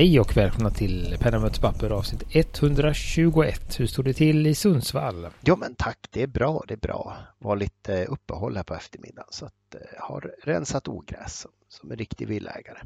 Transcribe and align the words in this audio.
Hej 0.00 0.20
och 0.20 0.36
välkomna 0.36 0.70
till 0.70 1.16
Penna 1.20 1.38
möter 1.38 1.60
papper 1.60 1.90
avsnitt 1.90 2.22
121. 2.32 3.80
Hur 3.80 3.86
står 3.86 4.02
det 4.02 4.12
till 4.12 4.46
i 4.46 4.54
Sundsvall? 4.54 5.26
Jo 5.44 5.56
men 5.56 5.74
tack, 5.74 5.98
det 6.10 6.22
är 6.22 6.26
bra, 6.26 6.64
det 6.68 6.74
är 6.74 6.78
bra. 6.78 7.16
Var 7.38 7.56
lite 7.56 8.04
uppehåll 8.04 8.56
här 8.56 8.62
på 8.62 8.74
eftermiddagen 8.74 9.28
så 9.30 9.46
att 9.46 9.74
eh, 9.74 9.80
har 9.98 10.34
rensat 10.42 10.88
ogräs 10.88 11.40
som, 11.40 11.50
som 11.68 11.90
en 11.90 11.96
riktig 11.96 12.28
villägare. 12.28 12.78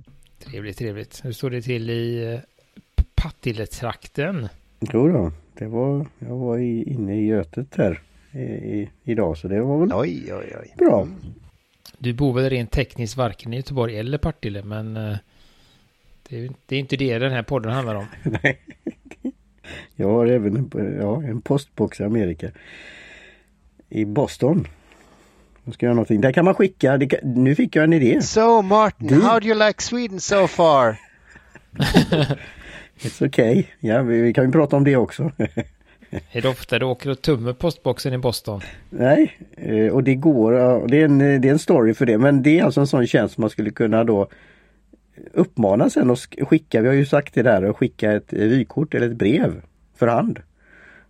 Trevligt, 0.45 0.79
trevligt. 0.79 1.25
Hur 1.25 1.33
står 1.33 1.51
det 1.51 1.63
till 1.63 1.91
i 1.91 2.33
eh, 2.33 2.41
Partille-trakten? 3.15 4.49
Jo 4.93 5.09
då, 5.09 5.33
det 5.59 5.67
var, 5.67 6.07
jag 6.19 6.37
var 6.37 6.59
i, 6.59 6.83
inne 6.83 7.17
i 7.17 7.27
Götet 7.27 7.77
här 7.77 8.03
i, 8.33 8.39
i, 8.39 8.91
idag 9.05 9.39
så 9.39 9.49
det 9.49 9.61
var 9.61 9.79
väl 9.79 9.93
Oj, 9.93 10.35
oj, 10.35 10.57
oj. 10.61 10.75
bra. 10.79 11.09
Du 11.99 12.13
bor 12.13 12.33
väl 12.33 12.51
rent 12.51 12.71
tekniskt 12.71 13.17
varken 13.17 13.53
i 13.53 13.57
Göteborg 13.57 13.99
eller 13.99 14.19
Partille, 14.19 14.63
men 14.63 14.97
eh, 14.97 15.17
det 16.29 16.45
är, 16.45 16.51
det 16.67 16.77
är 16.77 16.81
inte 16.81 16.97
det 16.97 17.19
den 17.19 17.33
här 17.33 17.43
podden 17.43 17.73
handlar 17.73 17.95
om. 17.95 18.07
Nej. 18.43 18.59
Jag 19.97 20.09
har 20.09 20.27
även 20.27 20.57
en, 20.57 20.97
ja, 21.01 21.23
en 21.23 21.41
postbox 21.41 22.01
i 22.01 22.05
Amerika. 22.05 22.51
I 23.89 24.05
Boston. 24.05 24.69
Jag 25.65 25.75
ska 25.75 25.87
göra 25.87 25.95
någonting. 25.95 26.21
Där 26.21 26.33
kan 26.33 26.45
man 26.45 26.55
skicka, 26.55 26.97
det 26.99 27.07
kan, 27.07 27.19
nu 27.45 27.55
fick 27.55 27.77
jag 27.77 27.85
en 27.85 27.93
idé. 27.93 28.23
So 28.23 28.63
Martin, 28.63 29.07
Du- 29.09 29.23
how 29.23 29.41
do 29.41 29.47
you 29.47 29.67
like 29.67 29.83
Sweden 29.83 30.21
so 30.21 30.47
far? 30.47 30.97
It's 33.01 33.27
okay. 33.27 33.65
Ja, 33.81 34.03
vi, 34.03 34.21
vi 34.21 34.33
kan 34.33 34.45
ju 34.47 34.53
prata 34.53 34.77
om 34.77 34.85
det 34.85 34.97
också. 34.97 35.33
Är 36.33 36.43
det 36.43 36.49
ofta 36.49 36.79
du 36.79 36.85
åker 36.87 37.11
och 37.11 37.23
tummer 37.23 37.53
postboxen 37.53 38.13
i 38.13 38.19
Boston? 38.19 38.61
Nej, 38.91 39.39
eh, 39.57 39.87
och 39.87 40.05
det 40.05 40.15
går, 40.15 40.53
det 40.89 41.01
är, 41.01 41.05
en, 41.05 41.19
det 41.19 41.25
är 41.49 41.53
en 41.53 41.59
story 41.59 41.95
för 41.95 42.07
det. 42.07 42.19
Men 42.19 42.43
det 42.43 42.59
är 42.59 42.65
alltså 42.65 42.81
en 42.81 42.87
sån 42.87 43.07
tjänst 43.07 43.39
man 43.39 43.51
skulle 43.51 43.71
kunna 43.71 44.05
då 44.05 44.29
uppmana 45.33 45.91
sen 45.91 46.11
och 46.11 46.17
sk- 46.17 46.45
skicka, 46.45 46.81
vi 46.81 46.89
har 46.89 46.95
ju 46.95 47.07
sagt 47.07 47.35
det 47.35 47.43
där, 47.43 47.63
att 47.63 47.77
skicka 47.77 48.13
ett 48.13 48.33
eh, 48.33 48.39
vykort 48.39 48.95
eller 48.95 49.07
ett 49.11 49.17
brev 49.17 49.63
för 49.97 50.07
hand. 50.07 50.41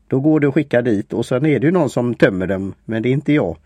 Då 0.09 0.21
går 0.21 0.41
det 0.41 0.49
att 0.49 0.55
skicka 0.55 0.83
dit 0.83 1.13
och 1.13 1.27
sen 1.27 1.47
är 1.47 1.61
det 1.61 1.67
ju 1.67 1.73
någon 1.73 1.91
som 1.91 2.15
tömmer 2.15 2.47
dem, 2.47 2.75
men 2.85 3.03
det 3.03 3.09
är 3.09 3.13
inte 3.13 3.33
jag. 3.33 3.57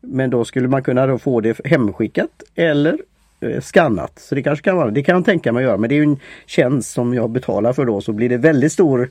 Men 0.00 0.30
då 0.30 0.44
skulle 0.44 0.68
man 0.68 0.82
kunna 0.82 1.18
få 1.18 1.40
det 1.40 1.60
hemskickat 1.64 2.42
eller 2.54 2.98
eh, 3.40 3.60
skannat. 3.60 4.18
Så 4.18 4.34
det 4.34 4.42
kanske 4.42 4.64
kan 4.64 4.76
vara, 4.76 4.90
det 4.90 5.02
kan 5.02 5.16
jag 5.16 5.24
tänka 5.24 5.52
mig 5.52 5.64
att 5.64 5.68
göra, 5.68 5.76
men 5.76 5.90
det 5.90 5.98
är 5.98 6.02
en 6.02 6.16
tjänst 6.46 6.90
som 6.90 7.14
jag 7.14 7.30
betalar 7.30 7.72
för 7.72 7.84
då 7.84 8.00
så 8.00 8.12
blir 8.12 8.28
det 8.28 8.36
väldigt 8.36 8.72
stor 8.72 9.10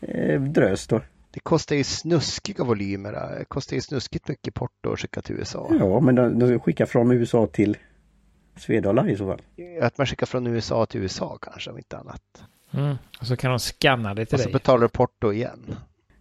eh, 0.00 0.40
drös 0.42 0.86
då. 0.86 1.00
Det 1.30 1.40
kostar 1.40 1.76
ju 1.76 1.84
snuskiga 1.84 2.64
volymer. 2.64 3.12
Det 3.12 3.44
kostar 3.48 3.74
ju 3.76 3.80
snuskigt 3.80 4.28
mycket 4.28 4.54
porto 4.54 4.92
att 4.92 5.00
skicka 5.00 5.22
till 5.22 5.34
USA. 5.36 5.70
Ja, 5.80 6.00
men 6.00 6.14
de, 6.14 6.38
de 6.38 6.58
skickar 6.60 6.86
från 6.86 7.10
USA 7.10 7.46
till 7.46 7.76
Svedala 8.56 9.08
i 9.08 9.16
så 9.16 9.26
fall. 9.26 9.42
Att 9.80 9.98
man 9.98 10.06
skickar 10.06 10.26
från 10.26 10.46
USA 10.46 10.86
till 10.86 11.00
USA 11.00 11.38
kanske 11.42 11.70
om 11.70 11.78
inte 11.78 11.98
annat. 11.98 12.22
Mm. 12.70 12.96
Och 13.20 13.26
så 13.26 13.36
kan 13.36 13.50
de 13.50 13.58
scanna 13.58 14.14
det 14.14 14.26
till 14.26 14.34
Och 14.34 14.40
så 14.40 14.46
dig. 14.46 14.52
betalar 14.52 14.82
du 14.82 14.88
porto 14.88 15.32
igen. 15.32 15.76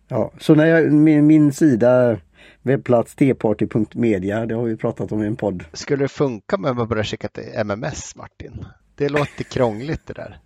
Ja, 0.07 0.31
så 0.39 0.55
när 0.55 0.65
jag, 0.65 0.91
min, 0.93 1.27
min 1.27 1.53
sida 1.53 2.17
webbplats 2.61 3.15
tparty.media, 3.15 4.45
det 4.45 4.55
har 4.55 4.63
vi 4.63 4.77
pratat 4.77 5.11
om 5.11 5.23
i 5.23 5.27
en 5.27 5.35
podd. 5.35 5.63
Skulle 5.73 6.03
det 6.03 6.07
funka 6.07 6.57
med 6.57 6.71
att 6.71 6.77
man 6.77 6.87
börjar 6.87 7.03
skicka 7.03 7.27
till 7.27 7.43
MMS 7.65 8.15
Martin? 8.15 8.65
Det 8.95 9.09
låter 9.09 9.43
krångligt 9.43 10.05
det 10.05 10.13
där. 10.13 10.39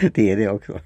det 0.12 0.32
är 0.32 0.36
det 0.36 0.48
också. 0.48 0.80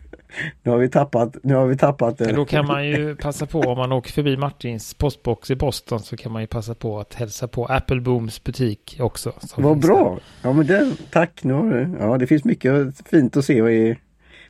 Nu 0.63 0.71
har 0.71 0.79
vi 0.79 0.89
tappat, 0.89 1.37
nu 1.43 1.55
har 1.55 1.67
vi 1.67 1.77
tappat 1.77 2.21
Men 2.21 2.31
eh, 2.31 2.37
då 2.37 2.45
kan 2.45 2.67
man 2.67 2.87
ju 2.87 3.17
passa 3.17 3.47
på 3.47 3.61
om 3.61 3.79
man 3.79 3.93
åker 3.93 4.13
förbi 4.13 4.37
Martins 4.37 4.95
postbox 4.95 5.51
i 5.51 5.57
Boston 5.57 6.01
så 6.01 6.17
kan 6.17 6.33
man 6.33 6.43
ju 6.43 6.47
passa 6.47 6.75
på 6.75 7.01
att 7.01 7.15
hälsa 7.15 7.49
på 7.49 7.67
Applebooms 7.67 8.45
butik 8.45 8.97
också. 9.01 9.33
Vad 9.57 9.81
bra! 9.81 10.19
Ja 10.43 10.53
men 10.53 10.67
det, 10.67 10.97
tack! 11.11 11.45
Nu 11.45 11.55
har 11.55 11.71
du, 11.71 11.97
ja 12.01 12.19
det 12.19 12.27
finns 12.27 12.45
mycket 12.45 13.09
fint 13.09 13.37
att 13.37 13.45
se 13.45 13.55
i 13.55 13.99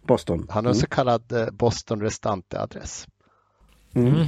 Boston. 0.02 0.46
Han 0.50 0.64
har 0.64 0.72
en 0.72 0.78
så 0.78 0.86
kallad 0.86 1.32
eh, 1.32 1.50
Boston 1.50 2.02
Restante-adress. 2.02 3.06
Mm. 3.94 4.14
Mm. 4.14 4.26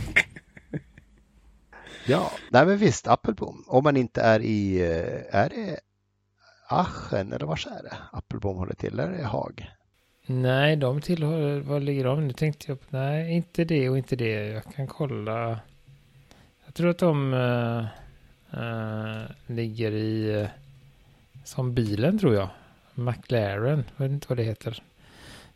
Ja, 2.06 2.31
nej 2.50 2.66
men 2.66 2.77
visst, 2.77 3.09
Appelbom. 3.09 3.65
Om 3.66 3.84
man 3.84 3.97
inte 3.97 4.21
är 4.22 4.41
i, 4.41 4.81
eh, 4.81 5.37
är 5.41 5.48
det 5.48 5.81
Aschen 6.69 7.32
eller 7.32 7.47
var 7.47 7.69
är 7.78 7.82
det? 7.82 7.97
Appelbom 8.12 8.56
håller 8.56 8.75
till, 8.75 8.93
eller 8.93 9.12
är 9.12 9.19
det 9.19 9.25
Haag? 9.25 9.71
Nej, 10.41 10.76
de 10.76 11.00
tillhör, 11.00 11.60
var 11.60 11.81
ligger 11.81 12.04
de? 12.04 12.26
Nu 12.26 12.32
tänkte 12.32 12.65
jag, 12.69 12.81
på- 12.81 12.87
nej, 12.97 13.32
inte 13.32 13.65
det 13.65 13.88
och 13.88 13.98
inte 13.98 14.16
det. 14.16 14.47
Jag 14.48 14.65
kan 14.76 14.87
kolla. 14.87 15.59
Jag 16.66 16.75
tror 16.75 16.91
att 16.91 16.98
de 16.98 17.34
eh, 17.34 17.84
eh, 18.62 19.22
ligger 19.47 19.92
i, 19.92 20.41
eh, 20.41 20.47
som 21.44 21.75
bilen 21.75 22.19
tror 22.19 22.34
jag. 22.34 22.48
McLaren, 22.94 23.84
jag 23.97 24.04
vet 24.04 24.12
inte 24.12 24.26
vad 24.28 24.37
det 24.38 24.42
heter. 24.44 24.82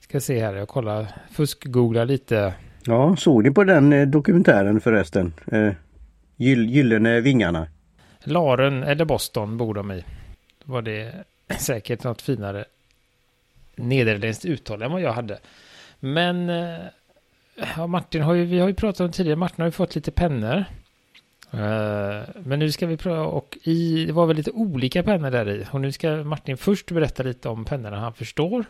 Ska 0.00 0.20
se 0.20 0.40
här, 0.44 0.54
jag 0.54 0.68
kollar, 0.68 1.06
fusk-googlar 1.30 2.04
lite. 2.04 2.54
Ja, 2.84 3.16
såg 3.16 3.42
ni 3.42 3.50
på 3.50 3.64
den 3.64 4.10
dokumentären 4.10 4.80
förresten? 4.80 5.34
Gyll, 6.36 6.70
gyllene 6.70 7.20
vingarna. 7.20 7.66
Laren 8.24 8.82
eller 8.82 9.04
Boston 9.04 9.56
bor 9.56 9.74
de 9.74 9.92
i. 9.92 10.04
Då 10.64 10.72
var 10.72 10.82
det 10.82 11.12
säkert 11.58 12.04
något 12.04 12.22
finare 12.22 12.64
nederländskt 13.76 14.44
uttal 14.44 14.82
än 14.82 14.92
vad 14.92 15.00
jag 15.00 15.12
hade. 15.12 15.38
Men 16.00 16.48
eh, 16.50 16.78
ja, 17.76 17.86
Martin 17.86 18.22
har 18.22 18.34
ju, 18.34 18.44
vi 18.44 18.58
har 18.58 18.68
ju 18.68 18.74
pratat 18.74 19.00
om 19.00 19.12
tidigare, 19.12 19.36
Martin 19.36 19.60
har 19.62 19.66
ju 19.66 19.72
fått 19.72 19.94
lite 19.94 20.10
pennor. 20.10 20.64
Eh, 21.50 22.22
Men 22.44 22.58
nu 22.58 22.72
ska 22.72 22.86
vi 22.86 22.96
pröva 22.96 23.22
och 23.24 23.58
i, 23.62 24.04
det 24.06 24.12
var 24.12 24.26
väl 24.26 24.36
lite 24.36 24.50
olika 24.50 25.02
pennor 25.02 25.30
där 25.30 25.48
i. 25.48 25.66
Och 25.70 25.80
nu 25.80 25.92
ska 25.92 26.10
Martin 26.24 26.56
först 26.56 26.90
berätta 26.90 27.22
lite 27.22 27.48
om 27.48 27.64
pennorna 27.64 28.00
han 28.00 28.14
förstår. 28.14 28.64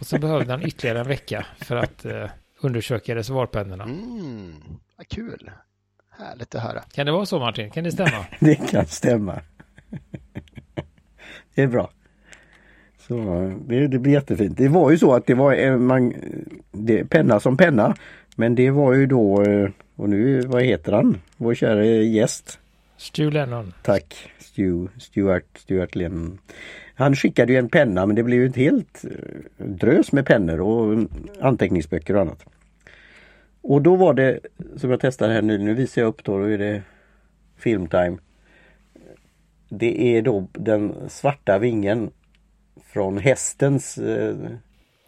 Och 0.00 0.06
så 0.06 0.18
behövde 0.18 0.52
han 0.52 0.66
ytterligare 0.66 1.00
en 1.00 1.08
vecka 1.08 1.46
för 1.58 1.76
att 1.76 2.04
eh, 2.04 2.30
undersöka 2.60 3.14
reservoarpennorna. 3.14 3.84
Mm, 3.84 4.54
vad 4.96 5.08
kul. 5.08 5.50
Härligt 6.18 6.54
att 6.54 6.62
höra. 6.62 6.80
Kan 6.80 7.06
det 7.06 7.12
vara 7.12 7.26
så 7.26 7.38
Martin? 7.38 7.70
Kan 7.70 7.84
det 7.84 7.92
stämma? 7.92 8.26
Det 8.40 8.70
kan 8.70 8.86
stämma. 8.86 9.40
det 11.54 11.62
är 11.62 11.66
bra. 11.66 11.90
Så 13.08 13.52
det, 13.66 13.86
det 13.86 13.98
blir 13.98 14.12
jättefint. 14.12 14.56
Det 14.56 14.68
var 14.68 14.90
ju 14.90 14.98
så 14.98 15.14
att 15.14 15.26
det 15.26 15.34
var 15.34 15.76
man, 15.76 16.14
det, 16.72 17.04
penna 17.04 17.40
som 17.40 17.56
penna. 17.56 17.96
Men 18.36 18.54
det 18.54 18.70
var 18.70 18.94
ju 18.94 19.06
då, 19.06 19.42
eh, 19.42 19.68
och 19.96 20.08
nu, 20.08 20.40
vad 20.40 20.62
heter 20.62 20.92
han? 20.92 21.20
Vår 21.36 21.54
kära 21.54 21.84
gäst. 21.84 22.58
Stu 22.96 23.30
Lennon. 23.30 23.72
Tack 23.82 24.30
Stu, 24.38 24.88
Stuart, 24.98 25.44
Stuart 25.54 25.94
Lennon. 25.94 26.38
Han 26.94 27.16
skickade 27.16 27.52
ju 27.52 27.58
en 27.58 27.68
penna 27.68 28.06
men 28.06 28.16
det 28.16 28.22
blev 28.22 28.40
ju 28.40 28.46
ett 28.46 28.56
helt 28.56 29.04
eh, 29.04 29.66
drös 29.66 30.12
med 30.12 30.26
pennor 30.26 30.60
och 30.60 31.08
anteckningsböcker 31.40 32.14
och 32.14 32.20
annat. 32.20 32.44
Och 33.60 33.82
då 33.82 33.96
var 33.96 34.14
det, 34.14 34.40
som 34.76 34.90
jag 34.90 35.00
testade 35.00 35.32
här 35.32 35.42
nu, 35.42 35.58
nu 35.58 35.74
visar 35.74 36.02
jag 36.02 36.08
upp 36.08 36.24
då, 36.24 36.38
då 36.38 36.44
är 36.44 36.58
det 36.58 36.82
filmtime. 37.56 38.18
Det 39.68 40.16
är 40.16 40.22
då 40.22 40.46
den 40.52 40.94
svarta 41.08 41.58
vingen 41.58 42.10
från 42.96 43.18
hästens, 43.18 43.98
eh, 43.98 44.36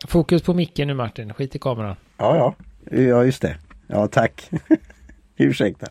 Fokus 0.09 0.43
på 0.43 0.54
micken 0.54 0.88
nu 0.88 0.94
Martin, 0.94 1.34
skit 1.34 1.56
i 1.56 1.59
kameran. 1.59 1.97
ja 2.19 2.37
ja, 2.37 2.54
ja 2.99 3.25
just 3.25 3.43
det. 3.43 3.56
Ja 3.87 4.09
tack. 4.09 4.50
Ursäkta. 5.37 5.87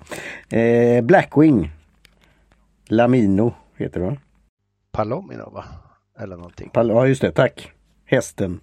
Eh, 0.58 1.02
Blackwing. 1.04 1.72
Lamino 2.88 3.54
heter 3.78 4.00
det 4.00 4.06
va? 4.06 4.18
Palomino 4.92 5.50
va? 5.50 5.66
Eller 6.20 6.36
någonting. 6.38 6.70
Pal- 6.74 6.90
Ja 6.92 7.08
just 7.08 7.22
det, 7.22 7.32
tack. 7.32 7.72
Hästen. 8.06 8.60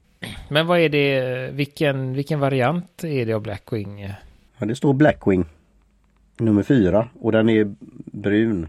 Men 0.48 0.66
vad 0.66 0.78
är 0.78 0.88
det, 0.88 1.50
vilken, 1.52 2.12
vilken 2.14 2.40
variant 2.40 3.04
är 3.04 3.26
det 3.26 3.32
av 3.32 3.42
Blackwing? 3.42 4.02
Ja, 4.58 4.66
det 4.66 4.76
står 4.76 4.92
Blackwing. 4.94 5.44
Nummer 6.38 6.62
fyra 6.62 7.08
och 7.20 7.32
den 7.32 7.48
är 7.48 7.74
brun. 8.12 8.68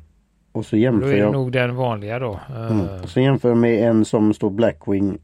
Och 0.56 0.66
så 0.66 0.76
Då 0.76 0.80
jämför 0.80 1.08
är 1.08 1.12
det 1.12 1.18
jag, 1.18 1.34
nog 1.34 1.52
den 1.52 1.76
vanliga 1.76 2.20
då. 2.20 2.40
Eh, 2.50 2.72
mm. 2.72 2.88
och 3.04 3.10
så 3.10 3.20
jämför 3.20 3.50
jag 3.50 3.58
med 3.58 3.90
en 3.90 4.06
som 4.06 4.34
står 4.34 4.50
Blackwing 4.50 5.18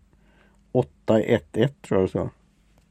811 0.72 1.70
tror 1.88 2.00
jag 2.00 2.10
står. 2.10 2.30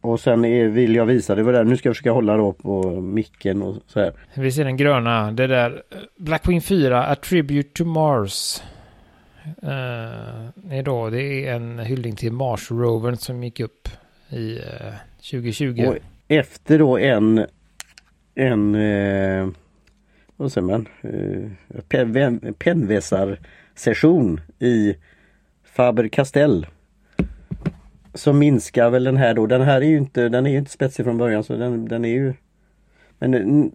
Och 0.00 0.20
sen 0.20 0.44
är, 0.44 0.68
vill 0.68 0.94
jag 0.94 1.06
visa, 1.06 1.34
det 1.34 1.42
var 1.42 1.52
där, 1.52 1.64
nu 1.64 1.76
ska 1.76 1.88
jag 1.88 1.96
försöka 1.96 2.12
hålla 2.12 2.36
då 2.36 2.52
på 2.52 3.00
micken 3.00 3.62
och 3.62 3.76
så 3.86 4.00
här. 4.00 4.12
Vi 4.34 4.52
ser 4.52 4.64
den 4.64 4.76
gröna, 4.76 5.32
det 5.32 5.46
där 5.46 5.82
eh, 5.90 5.98
Blackwing 6.16 6.62
4, 6.62 7.06
A 7.06 7.14
Tribute 7.14 7.68
to 7.74 7.84
Mars. 7.84 8.62
Uh, 9.62 9.68
är 10.70 10.82
då, 10.82 11.10
det 11.10 11.22
är 11.22 11.54
en 11.54 11.78
hyllning 11.78 12.16
till 12.16 12.32
Mars-rovern 12.32 13.16
som 13.16 13.44
gick 13.44 13.60
upp 13.60 13.88
i 14.28 14.58
eh, 14.58 14.94
2020. 15.30 15.86
Och 15.88 15.96
efter 16.28 16.78
då 16.78 16.98
en 16.98 17.46
en 18.34 18.74
eh, 18.74 19.48
vad 20.40 20.52
säger 20.52 20.66
man? 20.66 20.88
Eh, 21.00 21.80
pen, 21.88 22.54
pennvässarsession 22.58 24.40
i 24.58 24.96
Faber-Castell. 25.76 26.66
Så 28.14 28.32
minskar 28.32 28.90
väl 28.90 29.04
den 29.04 29.16
här 29.16 29.34
då. 29.34 29.46
Den 29.46 29.60
här 29.62 29.80
är 29.80 29.86
ju 29.86 29.96
inte, 29.96 30.28
den 30.28 30.46
är 30.46 30.58
inte 30.58 30.70
spetsig 30.70 31.04
från 31.04 31.18
början 31.18 31.44
så 31.44 31.56
den, 31.56 31.88
den 31.88 32.04
är 32.04 32.08
ju 32.08 32.34
Men 33.18 33.34
mm, 33.34 33.70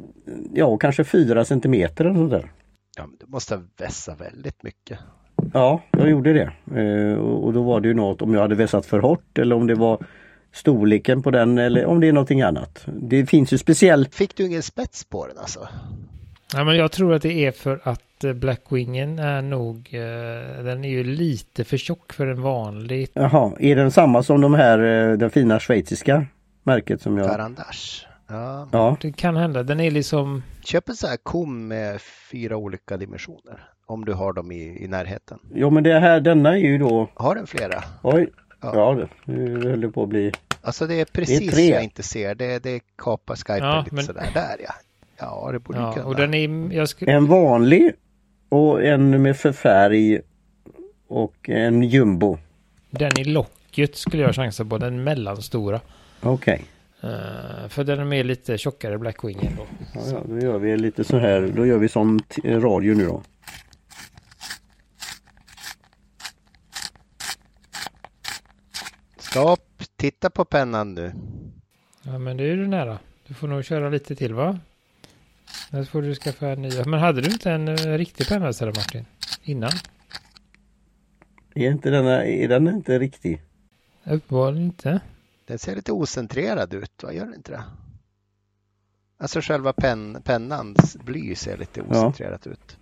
ja, 0.54 0.78
kanske 0.78 1.04
fyra 1.04 1.46
centimeter 1.46 2.06
eller 2.06 2.16
sådär. 2.16 2.52
Ja, 2.98 3.08
du 3.20 3.26
måste 3.28 3.62
vässa 3.78 4.16
väldigt 4.16 4.64
mycket. 4.64 5.00
Ja, 5.54 5.82
jag 5.92 6.10
gjorde 6.10 6.34
det. 6.34 6.52
Eh, 6.82 7.18
och 7.18 7.54
då 7.54 7.64
var 7.64 7.82
det 7.82 7.88
ju 7.88 7.94
något 7.94 8.22
om 8.22 8.34
jag 8.34 8.42
hade 8.42 8.56
vässat 8.56 8.86
för 8.86 9.00
hårt 9.00 9.38
eller 9.38 9.56
om 9.56 9.68
det 9.68 9.76
var 9.76 10.06
storleken 10.52 11.22
på 11.22 11.32
den 11.32 11.58
eller 11.58 11.86
om 11.86 12.00
det 12.00 12.08
är 12.08 12.14
någonting 12.14 12.42
annat. 12.42 12.88
Det 12.88 13.26
finns 13.26 13.54
ju 13.54 13.58
speciellt. 13.58 14.16
Fick 14.16 14.36
du 14.36 14.46
ingen 14.46 14.64
spets 14.64 15.06
på 15.06 15.28
den 15.28 15.38
alltså? 15.38 15.68
Ja, 16.54 16.64
men 16.64 16.76
jag 16.78 16.92
tror 16.92 17.14
att 17.14 17.22
det 17.22 17.34
är 17.46 17.52
för 17.52 17.80
att 17.84 18.24
eh, 18.24 18.34
Blackwingen 18.34 19.20
är 19.20 19.42
nog, 19.42 19.90
eh, 19.92 20.64
den 20.64 20.86
är 20.86 20.90
ju 20.90 21.04
lite 21.04 21.64
för 21.64 21.78
tjock 21.78 22.14
för 22.14 22.28
en 22.28 22.42
vanlig. 22.42 23.08
Jaha, 23.14 23.54
är 23.60 23.76
den 23.76 23.92
samma 23.92 24.24
som 24.24 24.42
de 24.42 24.54
här, 24.54 24.80
eh, 25.12 25.18
den 25.18 25.30
fina 25.30 25.60
schweiziska 25.60 26.26
märket 26.64 27.02
som 27.02 27.18
jag... 27.18 27.28
Garandage. 27.30 28.08
Ja. 28.28 28.70
Ja, 28.72 28.98
Det 29.02 29.12
kan 29.12 29.36
hända, 29.36 29.64
den 29.64 29.80
är 29.80 29.92
liksom, 29.92 30.44
Köp 30.64 30.90
en 30.90 30.96
sån 30.96 31.10
här 31.10 31.18
kom 31.18 31.68
med 31.68 32.02
fyra 32.32 32.58
olika 32.58 32.98
dimensioner. 32.98 33.70
Om 33.86 34.06
du 34.06 34.14
har 34.14 34.34
dem 34.34 34.52
i, 34.52 34.84
i 34.84 34.88
närheten. 34.88 35.40
jo 35.54 35.70
men 35.70 35.84
det 35.84 36.00
här, 36.00 36.20
denna 36.20 36.50
är 36.50 36.56
ju 36.58 36.78
då... 36.78 37.10
Har 37.14 37.36
den 37.36 37.48
flera? 37.48 37.84
Oj! 38.04 38.30
Ja. 38.62 38.72
Ja, 38.76 38.94
det- 38.94 39.32
nu 39.34 39.70
höll 39.70 39.82
det 39.82 39.90
på 39.90 40.04
att 40.04 40.10
bli... 40.10 40.32
Alltså 40.62 40.88
det 40.88 41.02
är 41.02 41.06
precis 41.06 41.54
tre. 41.54 41.70
jag 41.70 41.84
inte 41.84 42.04
ser. 42.04 42.36
Det, 42.36 42.64
det 42.64 42.80
kapar 42.98 43.36
Skype 43.36 43.58
Ja, 43.58 43.80
lite 43.84 43.96
men- 43.96 44.04
sådär. 44.04 44.28
Där 44.34 44.56
ja. 44.64 44.74
Ja, 45.18 45.50
det 45.52 45.60
borde 45.60 45.80
ja, 45.80 45.94
kunna. 45.94 46.06
och 46.06 46.16
den 46.16 46.34
är, 46.34 46.74
jag 46.74 46.90
skulle, 46.90 47.12
En 47.12 47.26
vanlig 47.26 47.94
och 48.50 48.84
en 48.84 49.22
med 49.22 49.38
förfärg 49.38 50.22
och 51.08 51.50
en 51.50 51.84
jumbo. 51.84 52.38
den 52.90 53.20
i 53.20 53.24
locket 53.24 53.96
skulle 53.96 54.24
jag 54.24 54.36
chansa 54.36 54.66
på, 54.66 54.78
den 54.78 55.04
mellanstora. 55.04 55.82
Okej. 56.22 56.66
Eh, 57.02 57.68
för 57.70 57.84
den 57.84 58.00
är 58.00 58.06
mer 58.06 58.24
lite 58.24 58.58
tjockare 58.58 58.98
Blackwingen 58.98 59.54
då. 59.58 59.66
Ja, 59.94 60.02
ja, 60.12 60.22
då 60.26 60.40
gör 60.40 60.58
vi 60.58 60.78
lite 60.78 61.04
så 61.04 61.18
här, 61.18 61.52
då 61.56 61.66
gör 61.66 61.78
vi 61.78 61.90
som 61.90 62.20
radio 62.44 62.96
nu 62.96 63.06
då. 63.06 63.22
Stopp! 69.18 69.62
Titta 69.96 70.30
på 70.30 70.46
pennan 70.46 70.94
nu. 70.94 71.14
Ja 72.04 72.20
men 72.20 72.38
det 72.38 72.44
är 72.44 72.56
du 72.56 72.68
nära. 72.68 73.00
Du 73.28 73.34
får 73.34 73.48
nog 73.48 73.66
köra 73.66 73.90
lite 73.90 74.16
till 74.16 74.34
va? 74.34 74.60
Annars 75.72 75.90
får 75.90 76.02
du 76.02 76.16
skaffa 76.16 76.48
en 76.48 76.62
ny. 76.62 76.70
Men 76.86 77.00
hade 77.00 77.22
du 77.22 77.32
inte 77.32 77.52
en 77.52 77.68
uh, 77.70 77.98
riktig 77.98 78.28
pennvässare 78.28 78.70
Martin? 78.76 79.06
Innan? 79.44 79.72
Är 81.56 81.72
inte 81.72 81.90
denna, 81.90 82.26
är 82.26 82.48
den 82.48 82.68
inte 82.68 83.00
riktig? 83.00 83.42
Uppenbarligen 84.04 84.66
inte. 84.66 85.00
Den 85.48 85.60
ser 85.60 85.76
lite 85.76 85.92
ocentrerad 85.92 86.74
ut, 86.74 87.04
va? 87.04 87.14
Gör 87.14 87.26
den 87.26 87.36
inte 87.36 87.52
det? 87.52 87.64
Alltså 89.18 89.42
själva 89.42 89.74
pen, 89.74 90.22
pennans 90.24 90.98
bly 91.06 91.36
ser 91.36 91.58
lite 91.58 91.82
ocentrerat 91.82 92.48
ut. 92.48 92.78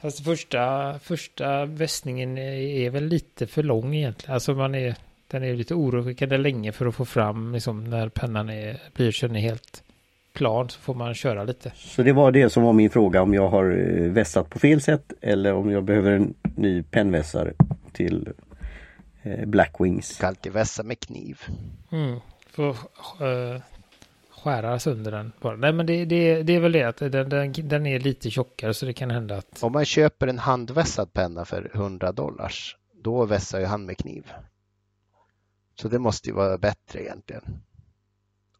Fast 0.00 0.24
första, 0.24 0.98
första 0.98 1.64
vässningen 1.64 2.38
är, 2.38 2.52
är 2.52 2.90
väl 2.90 3.04
lite 3.04 3.46
för 3.46 3.62
lång 3.62 3.94
egentligen. 3.94 4.34
Alltså 4.34 4.54
man 4.54 4.74
är, 4.74 4.96
den 5.28 5.42
är 5.42 5.54
lite 5.54 5.74
oroväckande 5.74 6.38
länge 6.38 6.72
för 6.72 6.86
att 6.86 6.94
få 6.94 7.04
fram 7.04 7.52
liksom 7.52 7.84
när 7.84 8.08
pennan 8.08 8.48
är, 8.50 8.80
blyertsen 8.94 9.36
är 9.36 9.40
helt 9.40 9.82
plan 10.36 10.68
så 10.68 10.80
får 10.80 10.94
man 10.94 11.14
köra 11.14 11.44
lite. 11.44 11.72
Så 11.74 12.02
det 12.02 12.12
var 12.12 12.32
det 12.32 12.50
som 12.50 12.62
var 12.62 12.72
min 12.72 12.90
fråga 12.90 13.22
om 13.22 13.34
jag 13.34 13.48
har 13.48 13.70
eh, 13.70 14.10
vässat 14.10 14.50
på 14.50 14.58
fel 14.58 14.80
sätt 14.80 15.12
eller 15.20 15.54
om 15.54 15.70
jag 15.70 15.84
behöver 15.84 16.12
en 16.12 16.34
ny 16.56 16.82
pennvässare 16.82 17.52
till 17.92 18.28
eh, 19.22 19.46
Blackwings. 19.46 20.08
Ska 20.08 20.26
alltid 20.26 20.52
vässa 20.52 20.82
med 20.82 21.00
kniv. 21.00 21.40
Mm. 21.92 22.20
Får 22.50 22.68
uh, 22.70 23.60
skära 24.30 24.78
sönder 24.78 25.10
den 25.10 25.32
bara. 25.40 25.56
Nej 25.56 25.72
men 25.72 25.86
det, 25.86 26.04
det, 26.04 26.42
det 26.42 26.52
är 26.52 26.60
väl 26.60 26.72
det 26.72 26.82
att 26.82 26.96
den, 26.96 27.28
den, 27.28 27.52
den 27.52 27.86
är 27.86 28.00
lite 28.00 28.30
tjockare 28.30 28.74
så 28.74 28.86
det 28.86 28.92
kan 28.92 29.10
hända 29.10 29.36
att 29.36 29.62
Om 29.62 29.72
man 29.72 29.84
köper 29.84 30.26
en 30.26 30.38
handvässad 30.38 31.12
penna 31.12 31.44
för 31.44 31.70
100 31.74 32.12
dollars, 32.12 32.76
då 33.02 33.24
vässar 33.24 33.60
ju 33.60 33.66
han 33.66 33.86
med 33.86 33.98
kniv. 33.98 34.32
Så 35.80 35.88
det 35.88 35.98
måste 35.98 36.28
ju 36.28 36.34
vara 36.34 36.58
bättre 36.58 37.02
egentligen. 37.02 37.42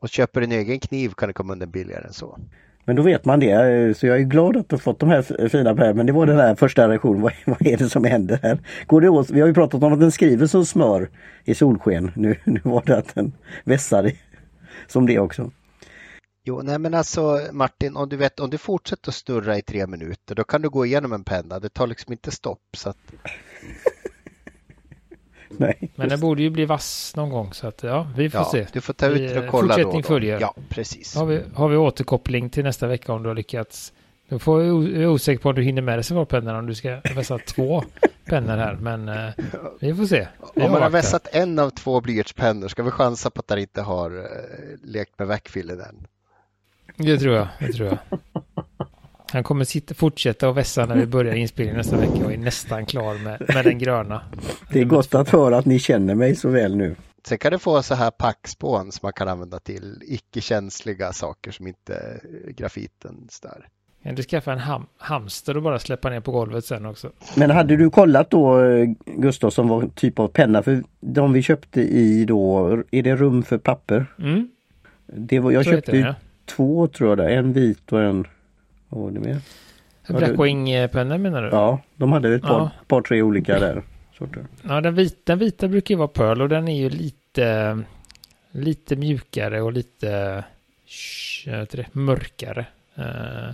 Och 0.07 0.11
köper 0.11 0.43
en 0.43 0.53
egen 0.53 0.81
kniv 0.81 1.09
kan 1.11 1.29
det 1.29 1.33
komma 1.33 1.53
undan 1.53 1.71
billigare 1.71 2.05
än 2.07 2.13
så. 2.13 2.39
Men 2.85 2.97
då 2.97 3.03
vet 3.03 3.25
man 3.25 3.41
det. 3.41 3.99
Så 3.99 4.07
jag 4.07 4.17
är 4.17 4.23
glad 4.23 4.57
att 4.57 4.69
du 4.69 4.79
fått 4.79 4.99
de 5.01 5.09
här 5.09 5.49
fina 5.49 5.75
pennorna. 5.75 5.95
Men 5.95 6.07
det 6.07 6.13
var 6.13 6.27
den 6.27 6.37
här 6.37 6.55
första 6.55 6.89
reaktionen. 6.89 7.21
Vad, 7.23 7.33
vad 7.47 7.67
är 7.67 7.77
det 7.77 7.89
som 7.89 8.05
händer 8.05 8.39
här? 8.43 8.59
Går 8.87 9.01
det 9.01 9.09
åt? 9.09 9.31
Vi 9.31 9.41
har 9.41 9.49
ju 9.49 9.55
pratat 9.55 9.83
om 9.83 9.93
att 9.93 10.01
den 10.01 10.13
skriver 10.13 10.47
som 10.47 10.67
smör 10.67 11.11
i 11.45 11.55
solsken. 11.55 12.13
Nu, 12.17 12.37
nu 12.45 12.61
var 12.65 12.83
det 12.87 12.97
att 12.99 13.15
den 13.15 13.33
vässar 13.65 14.07
i- 14.07 14.19
som 14.87 15.07
det 15.07 15.19
också. 15.19 15.51
Jo, 16.45 16.61
nej 16.65 16.79
men 16.79 16.95
alltså 16.95 17.41
Martin, 17.53 17.97
om 17.97 18.09
du 18.09 18.17
vet, 18.17 18.41
om 18.41 18.51
du 18.51 18.59
fortsätter 18.59 19.11
att 19.11 19.15
snurra 19.15 19.59
i 19.59 19.63
tre 19.63 19.87
minuter, 19.87 20.35
då 20.35 20.45
kan 20.45 20.63
du 20.63 20.71
gå 20.71 20.87
igenom 20.87 21.13
en 21.13 21.25
penna. 21.25 21.59
Det 21.61 21.69
tar 21.69 21.87
liksom 21.87 22.13
inte 22.13 22.31
stopp. 22.31 22.63
Så 22.77 22.91
att, 22.91 22.99
Nej. 25.61 25.91
Men 25.95 26.09
den 26.09 26.21
borde 26.21 26.43
ju 26.43 26.51
bli 26.51 26.65
vass 26.65 27.13
någon 27.17 27.31
gång 27.31 27.53
så 27.53 27.67
att 27.67 27.83
ja, 27.83 28.09
vi 28.17 28.31
får 28.31 28.41
ja, 28.41 28.49
se. 28.53 28.67
du 28.73 28.81
får 28.81 28.93
ta 28.93 29.07
ut 29.07 29.29
den 29.29 29.39
och 29.39 29.45
eh, 29.45 29.51
kolla 29.51 29.63
då. 29.63 29.83
fortsättning 29.83 30.03
då. 30.03 30.09
följer. 30.09 30.41
Ja, 30.41 30.55
precis. 30.69 31.15
Har 31.15 31.27
vi, 31.27 31.43
har 31.55 31.69
vi 31.69 31.77
återkoppling 31.77 32.51
till 32.51 32.65
nästa 32.65 32.87
vecka 32.87 33.13
om 33.13 33.23
du 33.23 33.29
har 33.29 33.35
lyckats? 33.35 33.93
Då 34.29 34.39
får 34.39 34.63
jag, 34.63 34.85
är 34.85 35.07
osäker 35.07 35.43
på 35.43 35.49
om 35.49 35.55
du 35.55 35.63
hinner 35.63 35.83
med 35.83 35.97
reservoarpennan 35.97 36.57
om 36.57 36.67
du 36.67 36.75
ska 36.75 37.01
vässa 37.15 37.39
två 37.47 37.85
pennor 38.25 38.57
här. 38.57 38.75
Men 38.75 39.09
eh, 39.09 39.31
vi 39.81 39.95
får 39.95 40.07
se. 40.07 40.29
Vi 40.55 40.63
Om 40.63 40.73
man 40.73 40.83
har 40.83 40.91
vässat 40.91 41.29
en 41.33 41.59
av 41.59 41.71
två 41.71 42.01
blyertspennor 42.01 42.69
ska 42.69 42.83
vi 42.83 42.91
chansa 42.91 43.31
på 43.31 43.41
att 43.41 43.51
han 43.51 43.59
inte 43.59 43.83
har 43.83 44.19
eh, 44.19 44.25
lekt 44.83 45.19
med 45.19 45.29
väckfillen 45.29 45.81
än. 45.81 46.07
Det 46.97 47.19
tror 47.19 47.35
jag. 47.35 47.49
Det 47.59 47.73
tror 47.73 47.89
jag. 47.89 47.99
Han 49.33 49.43
kommer 49.43 49.65
sitta, 49.65 49.95
fortsätta 49.95 50.49
att 50.49 50.57
vässa 50.57 50.87
när 50.87 50.97
vi 50.97 51.07
börjar 51.07 51.35
inspelningen 51.35 51.77
nästa 51.77 51.97
vecka 51.97 52.25
och 52.27 52.33
är 52.33 52.37
nästan 52.39 52.87
klar 52.87 53.15
med, 53.25 53.43
med 53.55 53.65
den 53.65 53.79
gröna. 53.79 54.23
Det 54.73 54.81
är 54.81 54.85
gott 54.85 55.15
att 55.15 55.29
höra 55.29 55.59
att 55.59 55.65
ni 55.67 55.79
känner 55.79 56.15
mig 56.15 56.37
så 56.37 56.49
väl 56.49 56.77
nu. 56.77 56.97
Sen 57.27 57.39
kan 57.39 57.53
du 57.53 57.59
få 57.59 57.83
så 57.83 57.95
här 57.95 58.11
packspån 58.11 58.93
som 58.93 59.01
man 59.07 59.13
kan 59.13 59.29
använda 59.29 59.59
till 59.59 60.03
icke-känsliga 60.07 61.13
saker 61.13 61.51
som 61.51 61.67
inte 61.67 62.21
grafiten 62.57 63.27
stör. 63.31 63.67
Kan 64.03 64.15
du 64.15 64.23
skaffa 64.23 64.53
en 64.53 64.59
ham, 64.59 64.87
hamster 64.99 65.57
och 65.57 65.63
bara 65.63 65.79
släppa 65.79 66.11
ner 66.11 66.21
på 66.21 66.33
golvet 66.33 66.65
sen 66.65 66.87
också? 66.87 67.11
Men 67.35 67.51
hade 67.51 67.77
du 67.77 67.91
kollat 67.91 68.31
då 68.31 68.61
Gustav 69.07 69.51
som 69.51 69.69
var 69.69 69.89
typ 69.95 70.19
av 70.19 70.29
penna? 70.29 70.63
För 70.63 70.83
de 71.01 71.33
vi 71.33 71.43
köpte 71.43 71.81
i 71.81 72.25
då, 72.25 72.69
är 72.91 73.03
det 73.03 73.17
rum 73.17 73.43
för 73.43 73.59
papper? 73.59 74.07
Mm, 74.19 74.49
Det 75.07 75.41
var, 75.41 75.51
jag 75.51 75.65
så 75.65 75.71
köpte 75.71 75.93
den, 75.93 76.15
två 76.45 76.87
tror 76.87 77.21
jag. 77.21 77.33
En 77.33 77.53
vit 77.53 77.93
och 77.93 78.03
en... 78.03 78.27
Vad 78.89 79.03
var 79.03 79.11
det 79.11 79.21
mer? 79.21 79.41
Blackwing-pennor 80.09 81.19
menar 81.19 81.43
du? 81.43 81.49
Ja, 81.49 81.81
de 81.97 82.13
hade 82.13 82.35
ett 82.35 82.43
par, 82.43 82.49
Ja. 82.59 82.71
par 82.87 83.01
tre 83.01 83.23
olika 83.23 83.59
där. 83.59 83.83
Sorter. 84.19 84.47
Ja, 84.63 84.81
den 84.81 84.95
vita, 84.95 85.17
den 85.25 85.39
vita 85.39 85.69
brukar 85.69 85.95
ju 85.95 85.99
vara 85.99 86.09
Pearl 86.09 86.43
och 86.43 86.49
den 86.49 86.69
är 86.69 86.77
ju 86.77 86.91
lite, 86.91 87.79
lite 88.51 88.97
mjukare 88.97 89.63
och 89.63 89.73
lite 89.73 90.45
det, 91.45 91.87
mörkare. 91.95 92.67
Eh, 92.95 93.51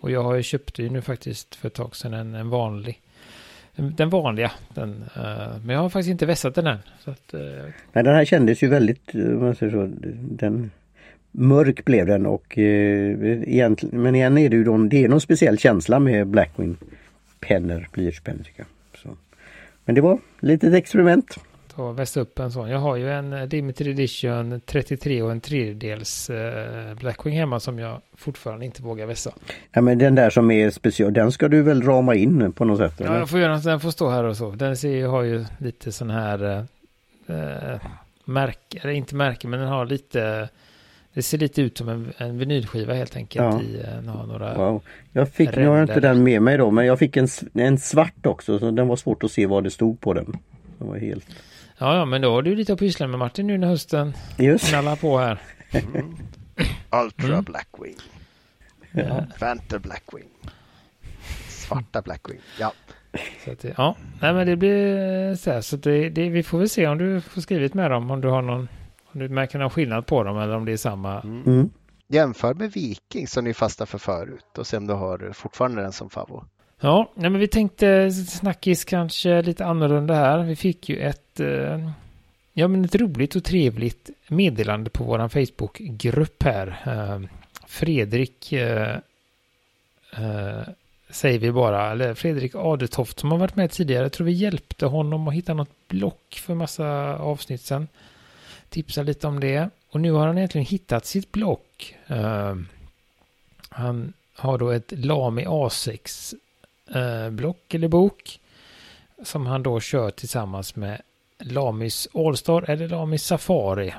och 0.00 0.10
jag 0.10 0.22
har 0.22 0.34
ju 0.34 0.42
köpt 0.42 0.78
ju 0.78 0.90
nu 0.90 1.00
faktiskt 1.00 1.54
för 1.54 1.68
ett 1.68 1.74
tag 1.74 1.96
sedan 1.96 2.14
en, 2.14 2.34
en 2.34 2.48
vanlig. 2.50 3.00
Den 3.76 4.10
vanliga. 4.10 4.52
Den, 4.74 5.04
eh, 5.16 5.56
men 5.64 5.68
jag 5.68 5.78
har 5.82 5.88
faktiskt 5.88 6.10
inte 6.10 6.26
vässat 6.26 6.54
den 6.54 6.66
än. 6.66 6.78
Att, 7.04 7.34
eh, 7.34 7.40
Nej, 7.92 8.04
den 8.04 8.14
här 8.14 8.24
kändes 8.24 8.62
ju 8.62 8.68
väldigt, 8.68 9.14
eh, 9.14 9.20
om 9.24 9.40
man 9.44 9.54
säger 9.54 9.72
så, 9.72 9.90
den 10.36 10.70
mörk 11.30 11.84
blev 11.84 12.06
den 12.06 12.26
och 12.26 12.58
eh, 12.58 13.16
men 13.80 14.14
igen 14.14 14.38
är 14.38 14.48
det 14.48 14.56
ju 14.56 14.64
då, 14.64 14.78
det 14.78 15.04
är 15.04 15.08
någon 15.08 15.20
speciell 15.20 15.58
känsla 15.58 15.98
med 15.98 16.26
Blackwing 16.26 16.76
pennor, 17.40 17.88
blyertspennor 17.92 18.44
tycker 18.44 18.58
jag. 18.60 19.00
Så. 19.02 19.16
Men 19.84 19.94
det 19.94 20.00
var 20.00 20.18
lite 20.40 20.66
experiment. 20.66 21.38
ta 21.74 21.92
vässa 21.92 22.20
upp 22.20 22.38
en 22.38 22.50
sån. 22.50 22.70
Jag 22.70 22.78
har 22.78 22.96
ju 22.96 23.12
en 23.12 23.32
eh, 23.32 23.48
Limited 23.48 23.86
Edition 23.86 24.60
33 24.66 25.22
och 25.22 25.30
en 25.30 25.40
tredjedels 25.40 26.30
eh, 26.30 26.94
Blackwing 26.94 27.38
hemma 27.38 27.60
som 27.60 27.78
jag 27.78 28.00
fortfarande 28.16 28.64
inte 28.64 28.82
vågar 28.82 29.06
vässa. 29.06 29.32
Ja, 29.72 29.80
men 29.80 29.98
den 29.98 30.14
där 30.14 30.30
som 30.30 30.50
är 30.50 30.70
special, 30.70 31.12
den 31.12 31.32
ska 31.32 31.48
du 31.48 31.62
väl 31.62 31.82
rama 31.82 32.14
in 32.14 32.52
på 32.52 32.64
något 32.64 32.78
sätt? 32.78 32.94
Ja, 32.98 33.06
eller? 33.06 33.18
jag 33.18 33.30
får 33.30 33.40
göra 33.40 33.54
något, 33.54 33.64
den 33.64 33.80
får 33.80 33.90
stå 33.90 34.10
här 34.10 34.24
och 34.24 34.36
så. 34.36 34.50
Den 34.50 34.76
ser, 34.76 35.06
har 35.06 35.22
ju 35.22 35.44
lite 35.58 35.92
sån 35.92 36.10
här 36.10 36.66
eh, 37.26 37.36
eh, 37.36 37.80
märke, 38.24 38.78
eller 38.82 38.92
inte 38.92 39.14
märke, 39.14 39.48
men 39.48 39.60
den 39.60 39.68
har 39.68 39.86
lite, 39.86 40.48
det 41.14 41.22
ser 41.22 41.38
lite 41.38 41.62
ut 41.62 41.78
som 41.78 41.88
en, 41.88 42.12
en 42.16 42.38
vinylskiva 42.38 42.94
helt 42.94 43.16
enkelt. 43.16 43.44
Ja. 43.44 43.62
I, 43.62 43.80
eh, 43.80 44.00
några, 44.02 44.54
Wow. 44.54 44.82
Jag 45.12 45.28
fick, 45.28 45.56
nu 45.56 45.66
har 45.66 45.76
jag 45.76 45.84
inte 45.84 46.00
den 46.00 46.22
med 46.22 46.42
mig 46.42 46.58
då, 46.58 46.70
men 46.70 46.86
jag 46.86 46.98
fick 46.98 47.16
en, 47.16 47.28
en 47.54 47.78
svart 47.78 48.26
också 48.26 48.58
så 48.58 48.70
den 48.70 48.88
var 48.88 48.96
svårt 48.96 49.24
att 49.24 49.30
se 49.30 49.46
vad 49.46 49.64
det 49.64 49.70
stod 49.70 50.00
på 50.00 50.14
den. 50.14 50.36
Den 50.78 50.88
var 50.88 50.96
helt... 50.96 51.26
ja, 51.78 51.96
ja, 51.96 52.04
men 52.04 52.22
då 52.22 52.32
har 52.32 52.42
du 52.42 52.54
lite 52.54 52.72
att 52.72 52.78
pyssla 52.78 53.06
med 53.06 53.18
Martin 53.18 53.46
nu 53.46 53.58
när 53.58 53.68
hösten 53.68 54.14
Just 54.38 54.68
knallar 54.68 54.96
på 54.96 55.18
här. 55.18 55.38
Ultra 56.90 57.28
Mm. 57.28 57.44
Blackwing, 57.44 57.96
Ja. 58.92 59.26
Blackwing, 59.78 60.28
Svarta 61.48 62.02
Blackwing. 62.02 62.40
Ja, 62.60 62.72
Så 63.44 63.50
att 63.52 63.58
det, 63.58 63.74
ja, 63.76 63.96
nej 64.20 64.34
men 64.34 64.46
det 64.46 64.56
blir 64.56 65.34
så 65.34 65.50
här, 65.50 65.60
så 65.60 65.76
det, 65.76 66.08
det, 66.08 66.28
vi 66.28 66.42
får 66.42 66.58
väl 66.58 66.68
se 66.68 66.86
om 66.86 66.98
du 66.98 67.20
får 67.20 67.40
skrivit 67.40 67.74
med 67.74 67.90
dem, 67.90 68.10
om 68.10 68.20
du 68.20 68.28
har 68.28 68.42
någon, 68.42 68.68
om 69.12 69.20
du 69.20 69.28
märker 69.28 69.58
någon 69.58 69.70
skillnad 69.70 70.06
på 70.06 70.22
dem 70.22 70.38
eller 70.38 70.56
om 70.56 70.64
det 70.64 70.72
är 70.72 70.76
samma. 70.76 71.20
Mm. 71.20 71.70
jämför 72.08 72.54
med 72.54 72.72
Viking 72.72 73.26
som 73.26 73.44
ni 73.44 73.54
fastnade 73.54 73.90
för 73.90 73.98
förut 73.98 74.58
och 74.58 74.66
se 74.66 74.76
om 74.76 74.86
du 74.86 74.94
har 74.94 75.32
fortfarande 75.32 75.82
den 75.82 75.92
som 75.92 76.10
favorit. 76.10 76.48
Ja, 76.80 77.10
nej, 77.14 77.30
men 77.30 77.40
vi 77.40 77.48
tänkte 77.48 78.10
snackis 78.10 78.84
kanske 78.84 79.42
lite 79.42 79.64
annorlunda 79.64 80.14
här. 80.14 80.38
Vi 80.38 80.56
fick 80.56 80.88
ju 80.88 80.96
ett, 80.96 81.40
eh, 81.40 81.90
ja, 82.52 82.68
men 82.68 82.84
ett 82.84 82.94
roligt 82.94 83.36
och 83.36 83.44
trevligt 83.44 84.10
meddelande 84.28 84.90
på 84.90 85.04
vår 85.04 85.28
Facebookgrupp 85.28 86.42
här. 86.42 86.80
Eh, 86.86 87.20
Fredrik 87.66 88.52
eh, 88.52 88.96
säger 91.10 91.38
vi 91.38 91.52
bara, 91.52 91.90
eller 91.90 92.14
Fredrik 92.14 92.54
Adetoft 92.54 93.18
som 93.18 93.30
har 93.30 93.38
varit 93.38 93.56
med 93.56 93.70
tidigare. 93.70 94.02
Jag 94.02 94.12
tror 94.12 94.24
vi 94.24 94.32
hjälpte 94.32 94.86
honom 94.86 95.28
att 95.28 95.34
hitta 95.34 95.54
något 95.54 95.88
block 95.88 96.42
för 96.46 96.54
massa 96.54 97.16
avsnitt 97.18 97.62
sen. 97.62 97.88
Tipsa 98.70 99.02
lite 99.02 99.26
om 99.26 99.40
det. 99.40 99.70
Och 99.90 100.00
nu 100.00 100.12
har 100.12 100.26
han 100.26 100.38
egentligen 100.38 100.66
hittat 100.66 101.06
sitt 101.06 101.32
block. 101.32 101.96
Uh, 102.10 102.54
han 103.68 104.12
har 104.34 104.58
då 104.58 104.70
ett 104.70 104.92
Lami 104.92 105.44
A6 105.44 106.34
uh, 106.96 107.02
eh, 107.02 107.30
block 107.30 107.74
eller 107.74 107.88
bok. 107.88 108.40
Som 109.24 109.46
han 109.46 109.62
då 109.62 109.80
kör 109.80 110.10
tillsammans 110.10 110.76
med 110.76 111.00
Lamis 111.38 112.08
Allstar 112.14 112.70
eller 112.70 112.88
Lamis 112.88 113.24
Safari. 113.24 113.94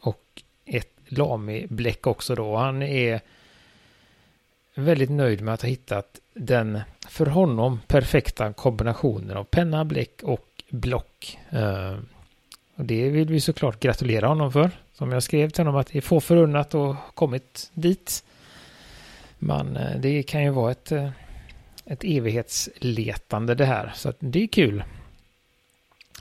Och 0.00 0.42
ett 0.64 0.92
Lami 1.06 1.66
bläck 1.66 2.06
också 2.06 2.34
då. 2.34 2.56
Han 2.56 2.82
är 2.82 3.20
väldigt 4.74 5.10
nöjd 5.10 5.40
med 5.40 5.54
att 5.54 5.62
ha 5.62 5.68
hittat 5.68 6.20
den 6.34 6.80
för 7.08 7.26
honom 7.26 7.80
perfekta 7.86 8.52
kombinationen 8.52 9.36
av 9.36 9.44
penna, 9.44 9.84
bläck 9.84 10.22
och 10.22 10.62
block. 10.68 11.38
Eh, 11.50 11.98
och 12.78 12.84
det 12.84 13.10
vill 13.10 13.28
vi 13.28 13.40
såklart 13.40 13.80
gratulera 13.80 14.28
honom 14.28 14.52
för. 14.52 14.70
Som 14.92 15.12
jag 15.12 15.22
skrev 15.22 15.50
till 15.50 15.60
honom 15.64 15.80
att 15.80 15.86
det 15.86 15.98
är 15.98 16.02
få 16.02 16.20
förunnat 16.20 16.74
och 16.74 16.96
kommit 17.14 17.70
dit. 17.74 18.24
Men 19.38 19.76
eh, 19.76 20.00
det 20.00 20.22
kan 20.22 20.42
ju 20.42 20.50
vara 20.50 20.70
ett, 20.70 20.92
eh, 20.92 21.10
ett 21.84 22.04
evighetsletande 22.04 23.54
det 23.54 23.64
här. 23.64 23.92
Så 23.94 24.12
det 24.18 24.42
är 24.42 24.46
kul. 24.46 24.84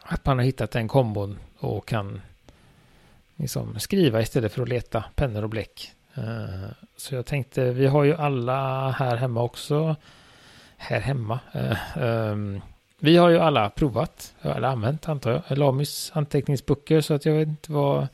Att 0.03 0.25
man 0.25 0.37
har 0.37 0.45
hittat 0.45 0.71
den 0.71 0.87
kombon 0.87 1.39
och 1.59 1.87
kan 1.87 2.21
liksom 3.35 3.79
skriva 3.79 4.21
istället 4.21 4.53
för 4.53 4.61
att 4.61 4.69
leta 4.69 5.03
pennor 5.15 5.43
och 5.43 5.49
bläck. 5.49 5.91
Eh, 6.15 6.69
så 6.97 7.15
jag 7.15 7.25
tänkte, 7.25 7.71
vi 7.71 7.87
har 7.87 8.03
ju 8.03 8.15
alla 8.15 8.91
här 8.91 9.15
hemma 9.15 9.41
också. 9.41 9.95
Här 10.77 10.99
hemma. 10.99 11.39
Ehm, 11.95 12.61
vi 13.00 13.18
har 13.18 13.30
ju 13.30 13.38
alla 13.38 13.70
provat, 13.70 14.36
eller 14.42 14.68
använt 14.68 15.10
antar 15.10 15.44
jag, 15.48 15.58
Lamis 15.58 16.12
anteckningsböcker 16.13 17.01
så 17.01 17.13
att 17.13 17.25
jag 17.25 17.34
vet 17.34 17.48
inte 17.48 17.72
vad, 17.72 18.08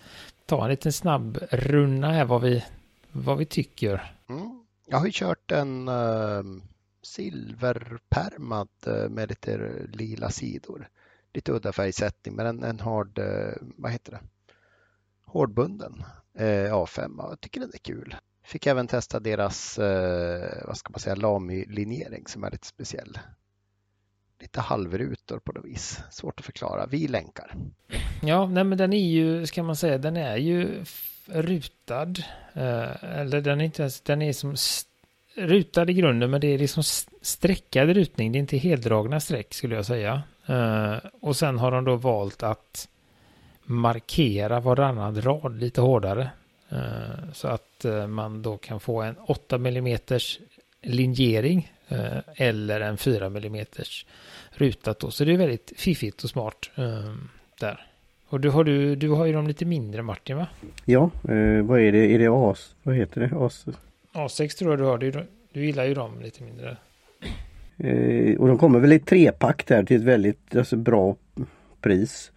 ta 0.46 0.64
en 0.64 0.70
liten 0.70 0.94
snabb 0.94 1.38
runna 1.52 2.12
här 2.12 2.26
vad 2.26 2.42
vi, 2.42 2.66
vad 3.12 3.38
vi 3.38 3.46
tycker. 3.46 4.14
Mm. 4.30 4.66
Jag 4.86 4.98
har 4.98 5.06
ju 5.06 5.12
kört 5.12 5.52
en 5.52 5.88
ehm, 5.88 6.56
uh, 6.56 6.64
silverpärmad 7.02 8.68
uh, 8.88 8.94
eh, 8.94 9.10
med 9.10 9.30
lite 9.30 9.72
lila 9.92 10.30
sidor. 10.30 10.90
Lite 11.34 11.52
udda 11.52 11.72
färgsättning 11.72 12.36
men 12.36 12.46
en, 12.46 12.64
en 12.64 12.80
hård, 12.80 13.20
uh, 13.20 13.26
eh, 13.26 13.56
vad 13.62 13.92
heter 13.92 14.12
det? 14.12 14.20
Hårdbunden 15.26 16.04
eh, 16.38 16.74
A5 16.74 17.30
jag 17.30 17.42
tycker 17.42 17.60
den 17.60 17.72
är 17.74 17.78
kul. 17.78 18.16
Fick 18.46 18.68
även 18.68 18.88
testa 18.88 19.20
deras, 19.20 19.78
vad 20.66 20.78
ska 20.78 20.92
man 20.92 21.00
säga, 21.00 21.16
Lamy-linjering 21.16 22.28
som 22.28 22.44
är 22.44 22.52
lite 22.52 22.68
speciell. 22.68 23.20
Lite 24.44 24.62
halvrutor 24.62 25.40
på 25.40 25.52
något 25.52 25.66
vis. 25.66 26.00
Svårt 26.12 26.40
att 26.40 26.46
förklara. 26.46 26.86
Vi 26.86 27.08
länkar. 27.08 27.56
Ja, 28.22 28.48
nej 28.48 28.64
men 28.64 28.78
den 28.78 28.94
är 28.94 29.12
ju, 29.12 29.46
ska 29.46 29.64
man 29.64 29.76
säga, 29.76 29.98
den 29.98 30.18
är 30.18 30.38
ju 30.38 30.86
rutad. 31.26 32.14
Eh, 32.54 33.04
eller 33.04 33.42
den 33.42 33.62
är 33.62 33.66
inte 33.66 33.82
ens, 33.82 34.02
den 34.02 34.22
är 34.22 34.34
som 34.34 34.56
rutad 35.36 35.90
i 35.90 35.94
grunden, 35.94 36.32
men 36.32 36.42
det 36.42 36.48
är 36.48 36.58
liksom 36.58 36.84
streckad 37.22 37.90
rutning. 37.90 38.32
Det 38.32 38.38
är 38.38 38.40
inte 38.40 38.58
heldragna 38.58 39.20
streck 39.20 39.54
skulle 39.54 39.76
jag 39.76 39.86
säga. 39.86 40.24
Eh, 40.46 40.96
och 41.22 41.36
sen 41.36 41.58
har 41.58 41.72
de 41.72 41.86
då 41.86 41.96
valt 41.96 42.44
att 42.44 42.88
markera 43.64 44.60
varannan 44.60 45.22
rad 45.22 45.60
lite 45.60 45.82
hårdare. 45.82 46.30
Eh, 46.70 47.32
så 47.34 47.48
att 47.48 47.86
eh, 47.86 48.08
man 48.08 48.42
då 48.42 48.58
kan 48.58 48.80
få 48.80 49.02
en 49.02 49.18
8 49.18 49.56
mm 49.56 49.98
linjering 50.82 51.72
eller 52.36 52.82
en 52.82 52.98
4 52.98 53.26
mm 53.26 53.66
rutat 54.52 55.00
då. 55.00 55.12
Så 55.12 55.26
det 55.26 55.34
är 55.34 55.38
väldigt 55.38 55.74
fiffigt 55.76 56.24
och 56.24 56.30
smart 56.30 56.70
där. 57.60 57.88
Och 58.34 58.40
du 58.40 58.50
har, 58.50 58.64
du, 58.64 58.96
du 58.96 59.10
har 59.10 59.26
ju 59.26 59.34
dem 59.34 59.48
lite 59.48 59.66
mindre 59.66 60.02
Martin 60.02 60.38
va? 60.38 60.48
Ja, 60.86 61.12
eh, 61.30 61.62
vad 61.64 61.80
är 61.80 61.92
det? 61.92 62.14
Är 62.14 62.20
det 62.20 62.28
AS? 62.28 62.76
Vad 62.84 62.96
heter 62.96 63.22
det? 63.22 63.36
AS? 63.36 63.66
A6 64.14 64.58
tror 64.58 64.72
jag 64.72 64.80
du 64.80 64.84
har. 64.84 64.98
Du, 64.98 65.12
du 65.54 65.66
gillar 65.66 65.86
ju 65.86 65.94
dem 65.94 66.22
lite 66.22 66.44
mindre. 66.44 66.78
Eh, 67.78 68.40
och 68.40 68.48
de 68.48 68.58
kommer 68.58 68.80
väl 68.80 68.94
i 68.94 69.00
trepack 69.00 69.68
där 69.68 69.84
till 69.84 69.98
ett 69.98 70.04
väldigt 70.04 70.56
alltså, 70.56 70.76
bra 70.76 71.16
pris. 71.82 72.32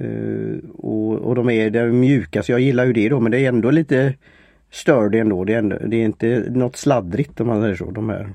Uh, 0.00 0.58
och, 0.74 1.12
och 1.12 1.34
de 1.34 1.50
är, 1.50 1.70
de 1.70 1.78
är 1.78 1.88
mjuka 1.88 2.42
så 2.42 2.52
jag 2.52 2.60
gillar 2.60 2.84
ju 2.84 2.92
det 2.92 3.08
då 3.08 3.20
men 3.20 3.32
det 3.32 3.38
är 3.38 3.48
ändå 3.48 3.70
lite 3.70 4.14
sturdy 4.70 5.18
ändå. 5.18 5.44
Det 5.44 5.54
är, 5.54 5.58
ändå, 5.58 5.76
det 5.86 5.96
är 5.96 6.04
inte 6.04 6.44
något 6.50 6.76
sladdrigt 6.76 7.40
om 7.40 7.46
man 7.46 7.62
säger 7.62 7.74
så. 7.74 7.90
De 7.90 8.08
här. 8.08 8.30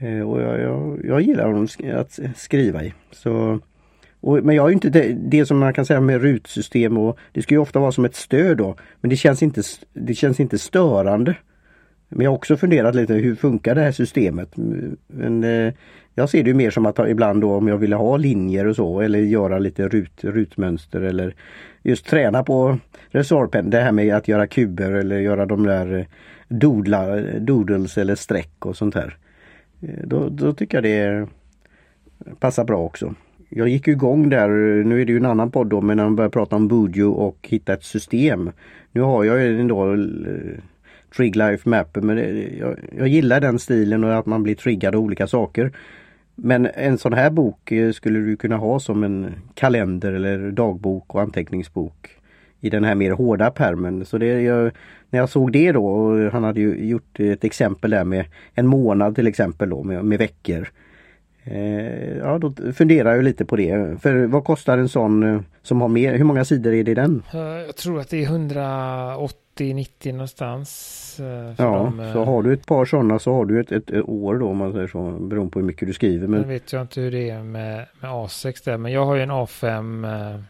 Eh, 0.00 0.30
och 0.30 0.40
jag, 0.40 0.60
jag, 0.60 1.00
jag, 1.04 1.20
gillar 1.20 1.46
honom 1.46 1.68
att 1.94 2.18
skriva 2.36 2.84
i. 2.84 2.94
Så, 3.10 3.60
och, 4.20 4.44
men 4.44 4.56
jag 4.56 4.68
är 4.68 4.72
inte 4.72 4.90
det, 4.90 5.12
det, 5.12 5.46
som 5.46 5.58
man 5.58 5.74
kan 5.74 5.86
säga 5.86 6.00
med 6.00 6.22
rutsystem 6.22 6.98
och 6.98 7.18
det 7.32 7.42
ska 7.42 7.54
ju 7.54 7.60
ofta 7.60 7.78
vara 7.78 7.92
som 7.92 8.04
ett 8.04 8.14
stöd 8.14 8.56
då. 8.56 8.76
Men 9.00 9.10
det 9.10 9.16
känns 9.16 9.42
inte, 9.42 9.62
det 9.92 10.14
känns 10.14 10.40
inte 10.40 10.58
störande. 10.58 11.36
Men 12.08 12.24
jag 12.24 12.30
har 12.30 12.36
också 12.36 12.56
funderat 12.56 12.94
lite 12.94 13.14
hur 13.14 13.34
funkar 13.34 13.74
det 13.74 13.80
här 13.80 13.92
systemet? 13.92 14.52
Men, 15.06 15.44
eh, 15.44 15.72
jag 16.14 16.28
ser 16.28 16.42
det 16.42 16.54
mer 16.54 16.70
som 16.70 16.86
att 16.86 16.98
ibland 17.08 17.40
då 17.40 17.54
om 17.54 17.68
jag 17.68 17.78
ville 17.78 17.96
ha 17.96 18.16
linjer 18.16 18.66
och 18.66 18.76
så 18.76 19.00
eller 19.00 19.18
göra 19.18 19.58
lite 19.58 19.88
rut, 19.88 20.24
rutmönster 20.24 21.00
eller 21.00 21.34
just 21.82 22.06
träna 22.06 22.42
på 22.42 22.78
resorpen. 23.08 23.70
Det 23.70 23.80
här 23.80 23.92
med 23.92 24.14
att 24.14 24.28
göra 24.28 24.46
kuber 24.46 24.92
eller 24.92 25.18
göra 25.18 25.46
de 25.46 25.66
där 25.66 25.98
eh, 25.98 26.04
doodla, 26.48 27.16
doodles 27.38 27.98
eller 27.98 28.14
streck 28.14 28.66
och 28.66 28.76
sånt 28.76 28.94
här. 28.94 29.16
Eh, 29.80 30.06
då, 30.06 30.28
då 30.28 30.52
tycker 30.52 30.76
jag 30.76 30.84
det 30.84 31.28
passar 32.38 32.64
bra 32.64 32.78
också. 32.78 33.14
Jag 33.48 33.68
gick 33.68 33.88
igång 33.88 34.28
där, 34.28 34.48
nu 34.84 35.00
är 35.00 35.04
det 35.04 35.12
ju 35.12 35.18
en 35.18 35.26
annan 35.26 35.50
podd 35.50 35.66
då, 35.66 35.80
men 35.80 35.96
när 35.96 36.04
man 36.04 36.16
börjar 36.16 36.30
prata 36.30 36.56
om 36.56 36.68
Bujo 36.68 37.10
och 37.10 37.48
hitta 37.50 37.72
ett 37.72 37.84
system. 37.84 38.50
Nu 38.92 39.00
har 39.00 39.24
jag 39.24 39.42
ju 39.42 39.60
ändå 39.60 39.92
eh, 39.92 39.98
Trig 41.16 41.36
Life 41.36 41.68
Mapper 41.68 42.00
men 42.00 42.16
det, 42.16 42.56
jag, 42.58 42.76
jag, 42.98 43.08
gillar 43.08 43.40
den 43.40 43.58
stilen 43.58 44.04
och 44.04 44.18
att 44.18 44.26
man 44.26 44.42
blir 44.42 44.54
triggad 44.54 44.94
av 44.94 45.00
olika 45.00 45.26
saker. 45.26 45.72
Men 46.34 46.66
en 46.66 46.98
sån 46.98 47.12
här 47.12 47.30
bok 47.30 47.72
eh, 47.72 47.92
skulle 47.92 48.18
du 48.18 48.36
kunna 48.36 48.56
ha 48.56 48.80
som 48.80 49.04
en 49.04 49.34
kalender 49.54 50.12
eller 50.12 50.50
dagbok 50.50 51.14
och 51.14 51.20
anteckningsbok 51.20 52.19
i 52.60 52.70
den 52.70 52.84
här 52.84 52.94
mer 52.94 53.10
hårda 53.10 53.50
permen. 53.50 54.04
Så 54.04 54.18
det, 54.18 54.42
jag, 54.42 54.72
när 55.10 55.18
jag 55.18 55.28
såg 55.28 55.52
det 55.52 55.72
då, 55.72 55.86
och 55.86 56.32
han 56.32 56.44
hade 56.44 56.60
ju 56.60 56.88
gjort 56.88 57.20
ett 57.20 57.44
exempel 57.44 57.90
där 57.90 58.04
med 58.04 58.24
en 58.54 58.66
månad 58.66 59.14
till 59.14 59.26
exempel 59.26 59.70
då 59.70 59.82
med, 59.82 60.04
med 60.04 60.18
veckor. 60.18 60.68
Eh, 61.44 62.16
ja, 62.18 62.38
då 62.38 62.72
funderar 62.72 63.14
jag 63.14 63.24
lite 63.24 63.44
på 63.44 63.56
det. 63.56 64.00
För 64.02 64.26
vad 64.26 64.44
kostar 64.44 64.78
en 64.78 64.88
sån 64.88 65.22
eh, 65.22 65.40
som 65.62 65.80
har 65.80 65.88
mer, 65.88 66.14
hur 66.14 66.24
många 66.24 66.44
sidor 66.44 66.72
är 66.74 66.84
det 66.84 66.90
i 66.90 66.94
den? 66.94 67.22
Eh, 67.32 67.40
jag 67.40 67.76
tror 67.76 68.00
att 68.00 68.08
det 68.08 68.24
är 68.24 68.28
180-90 68.28 70.12
någonstans. 70.12 71.20
ja, 71.58 71.92
de, 71.96 72.12
så 72.12 72.24
har 72.24 72.42
du 72.42 72.52
ett 72.52 72.66
par 72.66 72.84
sådana 72.84 73.18
så 73.18 73.32
har 73.32 73.44
du 73.44 73.60
ett, 73.60 73.72
ett, 73.72 73.90
ett, 73.90 74.08
år 74.08 74.38
då 74.38 74.48
om 74.48 74.56
man 74.56 74.72
säger 74.72 74.86
så, 74.86 75.10
beroende 75.10 75.52
på 75.52 75.58
hur 75.58 75.66
mycket 75.66 75.88
du 75.88 75.94
skriver. 75.94 76.26
Men... 76.26 76.40
Nu 76.40 76.48
vet 76.48 76.72
jag 76.72 76.82
inte 76.82 77.00
hur 77.00 77.10
det 77.10 77.30
är 77.30 77.42
med, 77.42 77.86
med 78.00 78.10
A6 78.10 78.64
där, 78.64 78.76
men 78.76 78.92
jag 78.92 79.06
har 79.06 79.14
ju 79.14 79.22
en 79.22 79.30
A5 79.30 80.34
eh, 80.34 80.40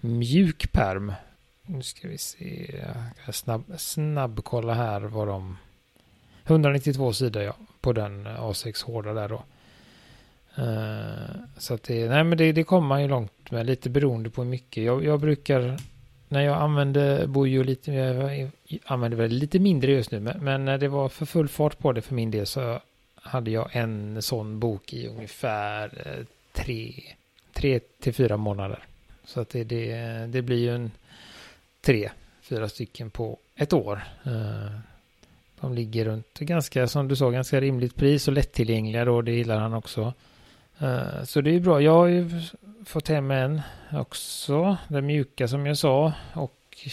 mjuk 0.00 0.72
perm. 0.72 1.12
Nu 1.66 1.82
ska 1.82 2.08
vi 2.08 2.18
se, 2.18 2.74
jag 3.26 3.34
snabb, 3.34 3.64
snabbkolla 3.76 4.74
här 4.74 5.00
vad 5.00 5.28
de... 5.28 5.58
192 6.44 7.12
sidor 7.12 7.42
ja, 7.42 7.56
på 7.80 7.92
den 7.92 8.26
A6 8.26 8.84
hårda 8.84 9.12
där 9.12 9.28
då. 9.28 9.42
Uh, 10.58 11.36
så 11.58 11.74
att 11.74 11.82
det, 11.82 12.08
nej 12.08 12.24
men 12.24 12.38
det, 12.38 12.52
det 12.52 12.64
kommer 12.64 12.88
man 12.88 13.02
ju 13.02 13.08
långt 13.08 13.50
med, 13.50 13.66
lite 13.66 13.90
beroende 13.90 14.30
på 14.30 14.42
hur 14.42 14.50
mycket. 14.50 14.84
Jag, 14.84 15.04
jag 15.04 15.20
brukar, 15.20 15.76
när 16.28 16.40
jag 16.40 16.56
använde 16.56 17.26
Bojo 17.26 17.62
lite, 17.62 17.92
jag 17.92 18.50
använder 18.84 19.18
väl 19.18 19.30
lite 19.30 19.58
mindre 19.58 19.92
just 19.92 20.10
nu, 20.10 20.20
men, 20.20 20.44
men, 20.44 20.64
när 20.64 20.78
det 20.78 20.88
var 20.88 21.08
för 21.08 21.26
full 21.26 21.48
fart 21.48 21.78
på 21.78 21.92
det 21.92 22.02
för 22.02 22.14
min 22.14 22.30
del 22.30 22.46
så 22.46 22.80
hade 23.14 23.50
jag 23.50 23.68
en 23.72 24.22
sån 24.22 24.60
bok 24.60 24.92
i 24.92 25.08
ungefär 25.08 26.02
eh, 26.06 26.24
tre, 26.52 27.02
tre 27.52 27.80
till 28.00 28.14
fyra 28.14 28.36
månader. 28.36 28.84
Så 29.24 29.40
att 29.40 29.48
det, 29.48 29.64
det, 29.64 29.96
det 30.26 30.42
blir 30.42 30.58
ju 30.58 30.74
en 30.74 30.90
tre, 31.86 32.10
fyra 32.42 32.68
stycken 32.68 33.10
på 33.10 33.38
ett 33.56 33.72
år. 33.72 34.02
Eh, 34.24 34.78
de 35.60 35.74
ligger 35.74 36.04
runt 36.04 36.38
ganska, 36.38 36.88
som 36.88 37.08
du 37.08 37.16
sa, 37.16 37.30
ganska 37.30 37.60
rimligt 37.60 37.96
pris 37.96 38.28
och 38.28 38.34
lättillgängliga 38.34 39.04
då, 39.04 39.22
det 39.22 39.32
gillar 39.32 39.60
han 39.60 39.74
också. 39.74 40.12
Eh, 40.78 41.22
så 41.24 41.40
det 41.40 41.50
är 41.50 41.60
bra. 41.60 41.80
Jag 41.80 41.92
har 41.92 42.06
ju 42.06 42.30
fått 42.84 43.08
hem 43.08 43.30
en 43.30 43.62
också. 43.92 44.76
Den 44.88 45.06
mjuka 45.06 45.48
som 45.48 45.66
jag 45.66 45.78
sa. 45.78 46.12
Och 46.34 46.88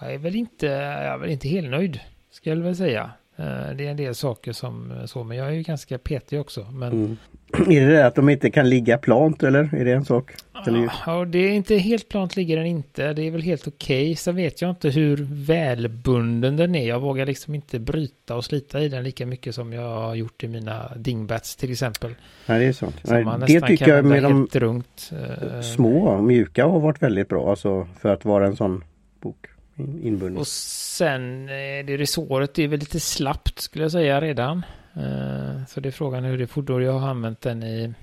jag 0.00 0.14
är 0.14 0.18
väl 0.18 0.36
inte, 0.36 0.66
jag 0.66 1.04
är 1.04 1.18
väl 1.18 1.30
inte 1.30 1.48
helt 1.48 1.70
nöjd. 1.70 2.00
Ska 2.30 2.50
jag 2.50 2.56
väl 2.56 2.76
säga. 2.76 3.10
Eh, 3.36 3.70
det 3.74 3.86
är 3.86 3.90
en 3.90 3.96
del 3.96 4.14
saker 4.14 4.52
som 4.52 5.02
så, 5.06 5.24
men 5.24 5.36
jag 5.36 5.48
är 5.48 5.52
ju 5.52 5.62
ganska 5.62 5.98
petig 5.98 6.40
också. 6.40 6.64
Men 6.70 6.92
Mm. 6.92 7.16
Är 7.70 7.86
det 7.86 7.92
det 7.92 8.06
att 8.06 8.14
de 8.14 8.28
inte 8.28 8.50
kan 8.50 8.68
ligga 8.68 8.98
plant 8.98 9.42
eller 9.42 9.74
är 9.74 9.84
det 9.84 9.92
en 9.92 10.04
sak? 10.04 10.32
Eller, 10.66 10.90
Ja, 11.06 11.24
det 11.24 11.38
är 11.38 11.50
inte 11.50 11.76
helt 11.76 12.08
plant 12.08 12.36
ligger 12.36 12.56
den 12.56 12.66
inte. 12.66 13.12
Det 13.12 13.22
är 13.22 13.30
väl 13.30 13.42
helt 13.42 13.68
okej. 13.68 14.16
Sen 14.16 14.36
vet 14.36 14.62
jag 14.62 14.70
inte 14.70 14.88
hur 14.88 15.26
välbunden 15.30 16.56
den 16.56 16.74
är. 16.74 16.88
Jag 16.88 17.00
vågar 17.00 17.26
liksom 17.26 17.54
inte 17.54 17.78
bryta 17.78 18.36
och 18.36 18.44
slita 18.44 18.80
i 18.80 18.88
den 18.88 19.04
lika 19.04 19.26
mycket 19.26 19.54
som 19.54 19.72
jag 19.72 19.88
har 19.88 20.14
gjort 20.14 20.44
i 20.44 20.48
mina 20.48 20.92
dingbats 20.96 21.56
till 21.56 21.72
exempel. 21.72 22.14
nej, 22.46 22.58
det 22.60 22.66
är. 22.66 22.72
Som 22.72 22.92
Nej, 23.04 23.24
det 23.46 23.60
tycker 23.60 23.88
jag 23.88 24.04
med 24.04 24.22
de 24.22 24.48
runt. 24.52 25.10
eh, 25.12 25.60
små, 25.60 26.22
mjuka 26.22 26.66
har 26.66 26.80
varit 26.80 27.02
väldigt 27.02 27.28
bra 27.28 27.50
alltså 27.50 27.88
för 28.00 28.08
att 28.08 28.24
vara 28.24 28.46
en 28.46 28.56
sån 28.56 28.84
bok 29.20 29.46
in- 29.76 30.00
inbunden. 30.02 30.36
Och 30.40 30.46
sen 30.46 31.48
eh, 31.48 31.86
det 31.86 31.96
resåret 31.96 32.58
är 32.58 32.68
väl 32.68 32.80
lite 32.80 33.00
slappt 33.00 33.58
skulle 33.60 33.84
jag 33.84 33.92
säga 33.92 34.20
redan. 34.20 34.62
Eh, 34.96 35.64
så 35.68 35.80
det 35.80 35.88
är 35.88 35.90
frågan 35.90 36.24
hur 36.24 36.38
det 36.38 36.46
fordrar. 36.46 36.80
Jag 36.80 36.98
har 36.98 37.08
använt 37.08 37.40
den 37.40 37.62
i, 37.62 37.94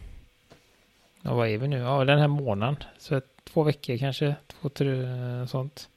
ja 1.22 1.34
vad 1.34 1.48
är 1.48 1.58
vi 1.58 1.68
nu? 1.68 1.78
Ja 1.78 2.06
den 2.06 2.20
här 2.20 2.28
månaden. 2.28 2.76
Så 2.98 3.16
ett, 3.16 3.26
två 3.54 3.64
veckor 3.64 3.98
kanske, 3.98 4.36
två, 4.48 4.70
tre 4.70 5.04
eh, 5.04 5.46
sånt. 5.46 5.90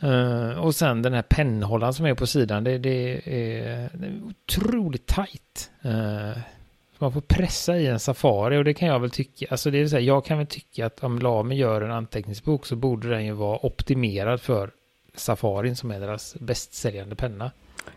Eh, 0.00 0.50
och 0.50 0.74
sen 0.74 1.02
den 1.02 1.12
här 1.12 1.22
pennhållaren 1.22 1.94
som 1.94 2.06
är 2.06 2.14
på 2.14 2.26
sidan. 2.26 2.64
Det, 2.64 2.78
det, 2.78 3.12
är, 3.14 3.90
det 3.92 4.06
är 4.06 4.20
otroligt 4.24 5.06
tajt. 5.06 5.70
Så 6.98 7.04
Man 7.04 7.12
får 7.12 7.20
pressa 7.20 7.78
i 7.78 7.86
en 7.86 8.00
Safari 8.00 8.58
och 8.58 8.64
det 8.64 8.74
kan 8.74 8.88
jag 8.88 9.00
väl 9.00 9.10
tycka. 9.10 9.46
Alltså 9.50 9.70
det 9.70 9.78
är 9.78 9.86
så 9.86 9.96
här, 9.96 10.02
jag 10.02 10.24
kan 10.24 10.38
väl 10.38 10.46
tycka 10.46 10.86
att 10.86 11.04
om 11.04 11.18
Lamy 11.18 11.54
gör 11.54 11.82
en 11.82 11.90
anteckningsbok 11.90 12.66
så 12.66 12.76
borde 12.76 13.08
den 13.08 13.24
ju 13.24 13.32
vara 13.32 13.66
optimerad 13.66 14.40
för 14.40 14.70
Safarin 15.14 15.76
som 15.76 15.90
är 15.90 16.00
deras 16.00 16.36
bästsäljande 16.40 17.16
penna. 17.16 17.50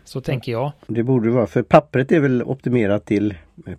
Så 0.04 0.20
tänker 0.20 0.52
jag. 0.52 0.72
Det 0.86 1.02
borde 1.02 1.30
vara 1.30 1.46
för 1.46 1.62
pappret 1.62 2.12
är 2.12 2.20
väl 2.20 2.42
optimerat 2.42 3.04
till 3.04 3.34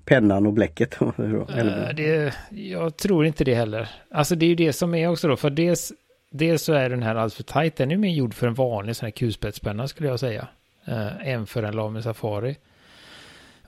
pennan 0.05 0.47
och 0.47 0.53
bläcket. 0.53 0.97
Eh, 1.01 1.57
Eller, 1.57 1.93
Det, 1.93 2.33
jag 2.49 2.97
tror 2.97 3.25
inte 3.25 3.43
det 3.43 3.55
heller. 3.55 3.89
Alltså 4.11 4.35
det 4.35 4.45
är 4.45 4.47
ju 4.47 4.55
det 4.55 4.73
som 4.73 4.95
är 4.95 5.07
också 5.07 5.27
då. 5.27 5.37
För 5.37 5.49
dels, 5.49 5.93
dels 6.31 6.63
så 6.63 6.73
är 6.73 6.89
den 6.89 7.03
här 7.03 7.15
alltför 7.15 7.43
tajt. 7.43 7.75
Den 7.75 7.91
är 7.91 7.97
mer 7.97 8.09
gjord 8.13 8.33
för 8.33 8.47
en 8.47 8.53
vanlig 8.53 8.95
sån 8.95 9.05
här 9.05 9.11
kulspetspenna 9.11 9.87
skulle 9.87 10.09
jag 10.09 10.19
säga. 10.19 10.47
Eh, 10.87 11.27
än 11.27 11.47
för 11.47 11.63
en 11.63 11.75
Lamy 11.75 12.01
Safari. 12.01 12.55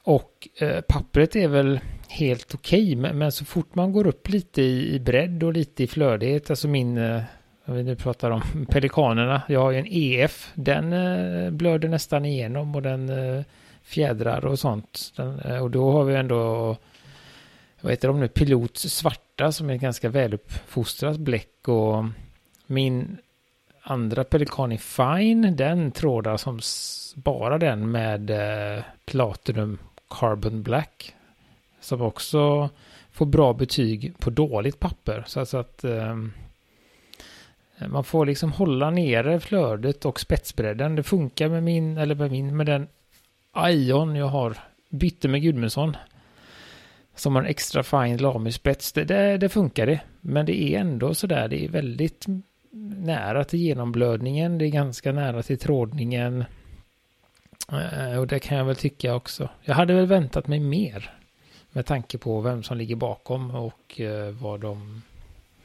Och 0.03 0.48
eh, 0.60 0.81
pappret 0.81 1.36
är 1.36 1.48
väl 1.48 1.79
helt 2.10 2.55
okej. 2.55 2.96
men, 2.96 3.17
men 3.17 3.31
så 3.31 3.46
fort 3.46 3.75
man 3.75 3.91
går 3.91 4.08
upp 4.08 4.29
lite 4.29 4.62
i, 4.62 4.96
i 4.96 5.00
bredd 5.00 5.43
och 5.43 5.53
lite 5.53 5.84
i 5.84 5.88
flödighet. 5.88 6.50
Alltså 6.50 6.67
min... 6.67 6.98
Eh, 6.98 7.22
om 7.70 7.76
vi 7.76 7.84
nu 7.84 7.96
pratar 7.96 8.32
om 8.32 8.66
pelikanerna. 8.70 9.42
Jag 9.48 9.60
har 9.60 9.72
ju 9.72 9.80
en 9.80 9.88
EF. 9.90 10.52
Den 10.56 10.94
eh, 10.94 11.52
blöder 11.52 11.90
nästan 11.90 12.26
igenom 12.26 12.76
och 12.76 12.82
den 12.82 13.10
eh, 13.10 13.44
fjädrar 13.84 14.46
och 14.46 14.60
sånt. 14.60 15.14
Den, 15.16 15.40
eh, 15.40 15.64
och 15.64 15.72
då 15.72 15.92
har 15.92 16.04
vi 16.04 16.16
ändå 16.16 16.76
vad 17.82 17.92
heter 17.92 18.08
de 18.08 18.20
nu, 18.20 18.28
pilots 18.28 18.82
svarta 18.82 19.52
som 19.52 19.70
är 19.70 19.76
ganska 19.76 20.10
väluppfostrat 20.10 21.18
bläck 21.18 21.68
och 21.68 22.06
min 22.66 23.18
andra 23.82 24.24
pelikan 24.24 24.72
i 24.72 24.78
fine, 24.78 25.56
den 25.56 25.92
trådar 25.92 26.38
som 26.38 26.60
bara 27.16 27.58
den 27.58 27.92
med 27.92 28.30
eh, 28.30 28.84
Platinum 29.06 29.78
Carbon 30.10 30.64
Black 30.64 31.16
som 31.80 32.02
också 32.02 32.70
får 33.12 33.26
bra 33.26 33.54
betyg 33.54 34.14
på 34.20 34.30
dåligt 34.30 34.80
papper 34.80 35.24
så 35.28 35.46
så 35.46 35.58
att 35.58 35.84
eh, 35.84 36.16
man 37.88 38.04
får 38.04 38.26
liksom 38.26 38.52
hålla 38.52 38.90
nere 38.90 39.40
flödet 39.40 40.06
och 40.06 40.20
spetsbredden. 40.20 40.96
Det 40.96 41.04
funkar 41.04 41.50
med 41.50 41.64
min, 41.64 41.98
eller 41.98 42.16
med 42.16 42.32
min, 42.32 42.58
med 42.58 42.66
den 42.66 42.88
Ion 43.68 44.16
jag 44.16 44.28
har 44.28 44.58
bytte 44.90 45.28
med 45.28 45.42
Gudmundsson 45.42 45.98
som 47.16 47.36
har 47.36 47.44
en 47.44 47.50
extra 47.50 47.84
fine 47.84 48.18
lamispets. 48.18 48.92
Det, 48.92 49.04
det, 49.04 49.38
det 49.38 49.50
funkar 49.50 49.86
det. 49.86 50.02
Men 50.22 50.46
det 50.46 50.62
är 50.62 50.80
ändå 50.80 51.13
sådär, 51.13 51.48
det 51.48 51.65
är 51.65 51.70
väldigt 51.70 52.26
nära 52.98 53.44
till 53.44 53.60
genomblödningen. 53.60 54.58
Det 54.58 54.65
är 54.65 54.70
ganska 54.70 55.12
nära 55.12 55.44
till 55.44 55.58
trådningen. 55.58 56.46
Eh, 57.72 58.20
och 58.20 58.28
det 58.28 58.39
kan 58.39 58.58
jag 58.58 58.65
väl 58.65 58.76
tycka 58.76 59.15
också. 59.15 59.50
Jag 59.62 59.76
hade 59.76 59.94
väl 59.94 60.06
väntat 60.06 60.48
mig 60.48 60.60
mer. 60.60 61.13
Med 61.72 61.86
tanke 61.86 62.18
på 62.18 62.42
vem 62.42 62.63
som 62.63 62.78
ligger 62.78 62.96
bakom 62.96 63.56
och 63.56 64.00
eh, 64.00 64.30
vad 64.30 64.60
de... 64.60 65.02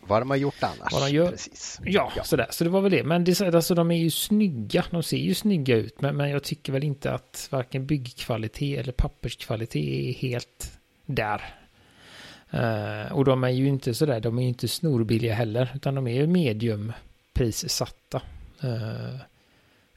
Vad 0.08 0.22
de 0.22 0.30
har 0.30 0.36
gjort 0.36 0.62
annars. 0.62 0.92
Vad 0.92 1.02
de 1.02 1.10
gör. 1.10 1.30
Precis. 1.30 1.80
Ja, 1.84 2.12
sådär. 2.24 2.46
Så 2.50 2.64
det 2.64 2.70
var 2.70 2.80
väl 2.80 2.92
det. 2.92 3.04
Men 3.04 3.24
det, 3.24 3.40
alltså, 3.40 3.74
de 3.74 3.90
är 3.90 3.96
ju 3.96 4.10
snygga. 4.10 4.84
De 4.90 5.02
ser 5.02 5.16
ju 5.16 5.34
snygga 5.34 5.76
ut. 5.76 6.00
Men, 6.00 6.16
men 6.16 6.30
jag 6.30 6.42
tycker 6.42 6.72
väl 6.72 6.84
inte 6.84 7.12
att 7.12 7.48
varken 7.50 7.86
byggkvalitet 7.86 8.80
eller 8.80 8.92
papperskvalitet 8.92 9.76
är 9.76 10.12
helt 10.12 10.78
där. 11.06 11.54
Eh, 12.50 13.12
och 13.12 13.24
de 13.24 13.44
är 13.44 13.48
ju 13.48 13.68
inte 13.68 13.94
sådär, 13.94 14.20
de 14.20 14.38
är 14.38 14.42
ju 14.42 14.48
inte 14.48 14.68
snorbilliga 14.68 15.34
heller, 15.34 15.72
utan 15.74 15.94
de 15.94 16.06
är 16.06 16.14
ju 16.14 16.26
mediumprissatta. 16.26 18.22
Uh, 18.64 19.16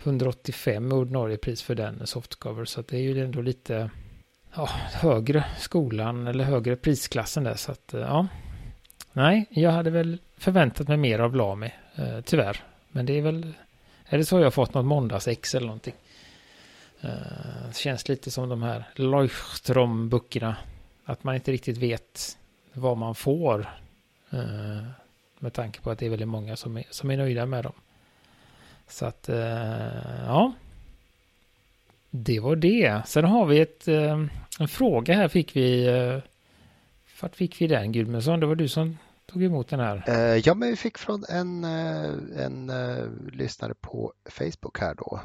185 0.03 0.91
är 0.91 0.95
ordinarie 0.95 1.37
pris 1.37 1.61
för 1.61 1.75
den 1.75 2.07
softcover, 2.07 2.65
så 2.65 2.81
det 2.81 2.97
är 2.97 3.01
ju 3.01 3.23
ändå 3.23 3.41
lite 3.41 3.89
ja, 4.55 4.69
högre 4.93 5.45
skolan 5.59 6.27
eller 6.27 6.43
högre 6.43 6.75
prisklassen 6.75 7.43
där, 7.43 7.55
så 7.55 7.71
att 7.71 7.93
eh, 7.93 7.99
ja. 8.01 8.27
Nej, 9.17 9.45
jag 9.49 9.71
hade 9.71 9.89
väl 9.89 10.17
förväntat 10.38 10.88
mig 10.88 10.97
mer 10.97 11.19
av 11.19 11.36
Lami, 11.36 11.73
eh, 11.95 12.21
tyvärr. 12.21 12.63
Men 12.91 13.06
det 13.06 13.13
är 13.13 13.21
väl, 13.21 13.53
är 14.06 14.17
det 14.17 14.25
så 14.25 14.38
jag 14.38 14.43
har 14.43 14.51
fått 14.51 14.73
något 14.73 14.86
måndagsex 14.86 15.56
eller 15.56 15.67
någonting? 15.67 15.93
Eh, 17.01 17.10
det 17.67 17.75
känns 17.75 18.10
lite 18.10 18.32
som 18.32 18.49
de 18.49 18.63
här 18.63 18.84
Leuchtrom-böckerna. 18.95 20.56
Att 21.06 21.23
man 21.23 21.36
inte 21.36 21.51
riktigt 21.51 21.77
vet 21.77 22.38
vad 22.73 22.97
man 22.97 23.15
får. 23.15 23.69
Eh, 24.30 24.84
med 25.39 25.53
tanke 25.53 25.82
på 25.82 25.91
att 25.91 25.99
det 25.99 26.06
är 26.06 26.10
väldigt 26.10 26.27
många 26.27 26.56
som 26.56 26.77
är, 26.77 26.84
som 26.89 27.12
är 27.12 27.17
nöjda 27.17 27.45
med 27.45 27.63
dem. 27.63 27.73
Så 28.88 29.06
att, 29.06 29.30
eh, 29.30 30.25
ja. 30.25 30.53
Det 32.10 32.39
var 32.39 32.56
det. 32.56 33.01
Sen 33.06 33.25
har 33.25 33.45
vi 33.45 33.60
ett, 33.60 33.88
eh, 33.88 34.25
en 34.60 34.67
fråga 34.67 35.13
här 35.13 35.27
fick 35.27 35.56
vi. 35.56 35.88
Eh, 35.88 36.19
vart 37.21 37.36
fick 37.36 37.62
vi 37.62 37.67
den 37.67 37.91
Gudmundsson? 37.91 38.39
Det 38.39 38.45
var 38.45 38.56
du 38.56 38.67
som 38.67 38.97
tog 39.27 39.43
emot 39.43 39.69
den 39.69 39.79
här. 39.79 40.03
Eh, 40.07 40.37
Ja, 40.45 40.53
men 40.53 40.69
vi 40.69 40.75
fick 40.75 40.97
från 40.97 41.23
en, 41.29 41.63
eh, 41.63 42.45
en 42.45 42.69
eh, 42.69 43.09
lyssnare 43.31 43.73
på 43.81 44.13
Facebook 44.29 44.79
här 44.79 44.95
då 44.95 45.19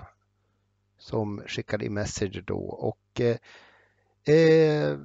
som 0.98 1.42
skickade 1.46 1.84
i 1.84 1.90
message 1.90 2.42
då 2.46 2.58
och 2.58 3.20
eh, 3.20 4.34
eh, 4.36 4.98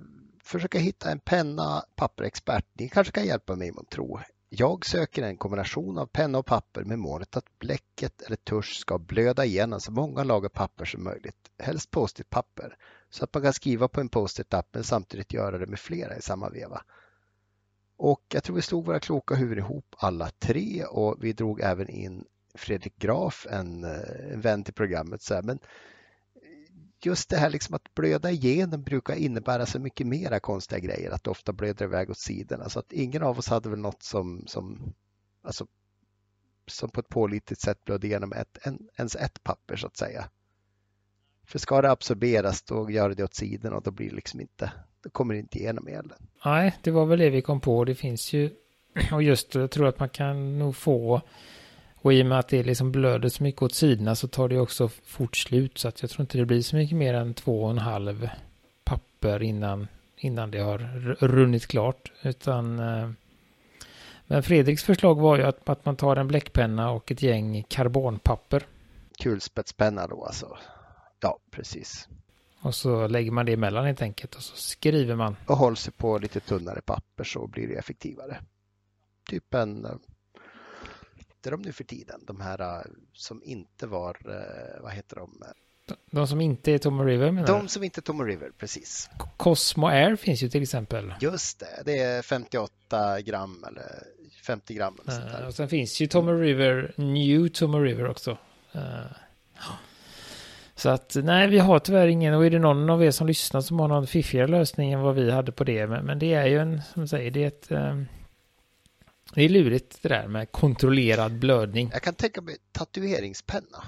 försöka 0.44 0.80
hitta 0.80 1.12
en 1.12 1.20
penna 1.20 1.84
papperexpert. 1.96 2.66
Ni 2.74 2.90
kanske 2.90 3.12
kan 3.14 3.26
hjälpa 3.26 3.56
mig 3.56 3.72
om 3.72 3.86
tro. 3.86 4.20
Jag 4.50 4.86
söker 4.86 5.24
en 5.24 5.38
kombination 5.38 5.98
av 5.98 6.06
penna 6.06 6.38
och 6.38 6.46
papper 6.46 6.84
med 6.84 7.00
målet 7.00 7.38
att 7.38 7.60
bläcket 7.60 8.22
eller 8.22 8.36
tusch 8.36 8.80
ska 8.80 8.98
blöda 8.98 9.46
igenom 9.46 9.80
så 9.80 9.92
många 9.92 10.24
lager 10.24 10.50
papper 10.50 10.86
som 10.86 11.04
möjligt. 11.04 11.36
Helst 11.60 11.92
post-it 11.92 12.30
papper 12.30 12.78
så 13.10 13.24
att 13.24 13.34
man 13.34 13.44
kan 13.44 13.54
skriva 13.54 13.88
på 13.88 14.02
en 14.02 14.10
post-it-lapp 14.10 14.68
men 14.74 14.84
samtidigt 14.84 15.34
göra 15.34 15.58
det 15.58 15.68
med 15.68 15.80
flera 15.80 16.18
i 16.18 16.22
samma 16.22 16.50
veva. 16.50 16.82
Och 17.98 18.22
jag 18.34 18.44
tror 18.44 18.56
vi 18.56 18.62
slog 18.62 18.86
våra 18.86 19.00
kloka 19.00 19.36
huvuden 19.36 19.64
ihop 19.64 19.96
alla 19.98 20.30
tre 20.30 20.86
och 20.86 21.16
vi 21.20 21.34
drog 21.34 21.62
även 21.62 21.90
in 21.90 22.26
Fredrik 22.56 22.96
Graf, 22.98 23.48
en, 23.50 23.84
eh, 23.84 24.32
en 24.34 24.42
vän 24.42 24.64
till 24.64 24.74
programmet. 24.74 25.22
Så 25.22 25.34
här. 25.34 25.44
Men 25.44 25.60
just 27.04 27.30
det 27.30 27.38
här 27.38 27.50
liksom 27.50 27.76
att 27.76 27.94
blöda 27.96 28.32
igenom 28.32 28.84
brukar 28.84 29.16
innebära 29.16 29.66
så 29.66 29.80
mycket 29.80 30.08
mera 30.08 30.40
konstiga 30.40 30.80
grejer, 30.80 31.12
att 31.12 31.24
det 31.24 31.30
ofta 31.30 31.54
blöder 31.54 31.86
iväg 31.86 32.10
åt 32.10 32.18
sidorna. 32.18 32.70
Så 32.70 32.80
att 32.80 32.92
ingen 32.92 33.24
av 33.24 33.40
oss 33.40 33.48
hade 33.48 33.70
väl 33.70 33.80
något 33.80 34.04
som, 34.04 34.44
som, 34.48 34.94
alltså, 35.42 35.68
som 36.68 36.90
på 36.90 37.00
ett 37.00 37.10
pålitligt 37.10 37.62
sätt 37.62 37.86
blödde 37.86 38.08
igenom 38.08 38.34
ett, 38.34 38.58
en, 38.62 38.90
ens 38.98 39.16
ett 39.16 39.44
papper 39.44 39.76
så 39.76 39.88
att 39.88 39.98
säga. 39.98 40.30
För 41.48 41.60
ska 41.60 41.82
det 41.82 41.92
absorberas 41.92 42.62
då 42.62 42.92
gör 42.92 43.10
det 43.10 43.24
åt 43.24 43.34
sidorna 43.34 43.76
och 43.76 43.84
då 43.84 43.92
blir 43.92 44.10
det 44.10 44.16
liksom 44.16 44.42
inte, 44.42 44.72
då 45.04 45.10
kommer 45.10 45.34
det 45.34 45.40
inte 45.40 45.58
igenom 45.58 45.88
elen. 45.88 46.14
Nej, 46.46 46.76
det 46.82 46.92
var 46.92 47.06
väl 47.06 47.20
det 47.20 47.30
vi 47.30 47.42
kom 47.42 47.62
på. 47.62 47.86
Det 47.86 47.96
finns 47.96 48.34
ju, 48.34 48.50
och 49.12 49.24
just 49.24 49.56
jag 49.56 49.72
tror 49.72 49.88
att 49.88 50.00
man 50.00 50.10
kan 50.10 50.60
nog 50.60 50.76
få, 50.76 51.22
och 51.96 52.14
i 52.14 52.22
och 52.22 52.26
med 52.26 52.40
att 52.40 52.48
det 52.48 52.64
liksom 52.64 52.92
blöder 52.92 53.30
så 53.30 53.44
mycket 53.44 53.62
åt 53.62 53.74
sidorna 53.74 54.16
så 54.16 54.28
tar 54.28 54.50
det 54.50 54.60
också 54.60 54.88
fort 54.88 55.38
slut. 55.38 55.78
Så 55.78 55.88
att 55.88 56.02
jag 56.02 56.12
tror 56.12 56.22
inte 56.22 56.38
det 56.38 56.46
blir 56.46 56.62
så 56.62 56.76
mycket 56.76 56.98
mer 56.98 57.14
än 57.14 57.34
två 57.34 57.64
och 57.64 57.70
en 57.70 57.78
halv 57.78 58.30
papper 58.84 59.44
innan, 59.44 59.88
innan 60.18 60.52
det 60.52 60.60
har 60.60 60.78
runnit 61.20 61.68
klart. 61.68 62.12
Utan, 62.22 62.80
eh, 62.80 63.10
men 64.26 64.44
Fredriks 64.44 64.84
förslag 64.84 65.22
var 65.22 65.38
ju 65.38 65.44
att, 65.44 65.70
att 65.70 65.86
man 65.86 65.96
tar 65.96 66.16
en 66.16 66.28
bläckpenna 66.28 66.92
och 66.92 67.12
ett 67.12 67.22
gäng 67.22 67.64
karbonpapper. 67.68 68.66
Kulspetspenna 69.20 70.08
då 70.08 70.26
alltså. 70.26 70.58
Ja, 71.20 71.40
precis. 71.52 72.08
Och 72.62 72.76
så 72.76 73.08
lägger 73.08 73.32
man 73.32 73.46
det 73.46 73.54
emellan 73.54 73.86
helt 73.86 74.02
enkelt 74.02 74.36
och 74.36 74.42
så 74.44 74.56
skriver 74.56 75.16
man. 75.16 75.36
och 75.48 75.58
håller 75.58 75.76
sig 75.76 75.94
på 75.94 76.18
lite 76.18 76.40
tunnare 76.40 76.82
papper 76.82 77.24
så 77.24 77.48
blir 77.48 77.68
det 77.68 77.76
effektivare. 77.76 78.42
Typ 79.30 79.54
en, 79.54 79.86
eh, 79.86 79.92
det 81.42 81.50
är 81.50 81.52
de 81.52 81.62
nu 81.62 81.72
för 81.72 81.84
tiden, 81.84 82.24
de 82.28 82.42
här 82.42 82.62
eh, 82.62 82.82
som 83.14 83.44
inte 83.44 83.88
var, 83.88 84.18
eh, 84.26 84.82
vad 84.84 84.92
heter 84.92 85.16
de, 85.16 85.44
De 86.12 86.28
som 86.28 86.42
inte 86.42 86.72
är 86.72 86.78
Tom 86.78 87.06
River 87.06 87.32
menar 87.32 87.48
De 87.48 87.68
som 87.68 87.84
inte 87.84 88.00
är 88.00 88.02
Tom 88.02 88.26
River, 88.26 88.52
precis. 88.58 89.10
Cosmo 89.38 89.88
Air 89.88 90.16
finns 90.16 90.44
ju 90.44 90.50
till 90.50 90.64
exempel. 90.64 91.14
Just 91.22 91.60
det, 91.60 91.82
det 91.86 91.98
är 92.00 92.22
58 92.22 93.22
gram 93.22 93.64
eller 93.68 94.04
50 94.46 94.74
gram. 94.74 94.98
Eller 95.04 95.12
sånt 95.14 95.26
Eh, 95.26 95.32
där. 95.32 95.48
och 95.48 95.54
sen 95.54 95.70
finns 95.70 96.00
ju 96.00 96.08
Tom 96.08 96.40
River, 96.40 96.94
New 96.98 97.48
Tom 97.50 97.76
River 97.82 98.08
också. 98.10 98.38
Så 100.78 100.90
att 100.90 101.16
nej, 101.24 101.48
vi 101.48 101.60
har 101.60 101.80
tyvärr 101.80 102.08
ingen, 102.08 102.34
och 102.34 102.46
är 102.46 102.50
det 102.50 102.60
någon 102.60 102.90
av 102.90 103.04
er 103.04 103.12
som 103.12 103.28
lyssnar 103.28 103.62
som 103.62 103.80
har 103.80 103.88
någon 103.88 104.08
fiffigare 104.08 104.48
lösning 104.48 104.92
än 104.92 105.02
vad 105.02 105.16
vi 105.16 105.32
hade 105.32 105.52
på 105.52 105.64
det, 105.64 105.88
men, 105.88 106.06
men 106.06 106.20
det 106.20 106.34
är 106.34 106.46
ju 106.46 106.60
en, 106.60 106.82
som 106.94 107.08
säger, 107.08 107.32
det 107.32 107.44
är 107.44 107.48
ett, 107.48 107.72
eh, 107.72 108.02
det 109.34 109.44
är 109.44 109.50
lurigt 109.50 110.02
det 110.02 110.10
där 110.10 110.28
med 110.28 110.52
kontrollerad 110.52 111.40
blödning. 111.40 111.90
Jag 111.94 112.02
kan 112.02 112.14
tänka 112.14 112.42
mig 112.42 112.56
tatueringspenna 112.72 113.84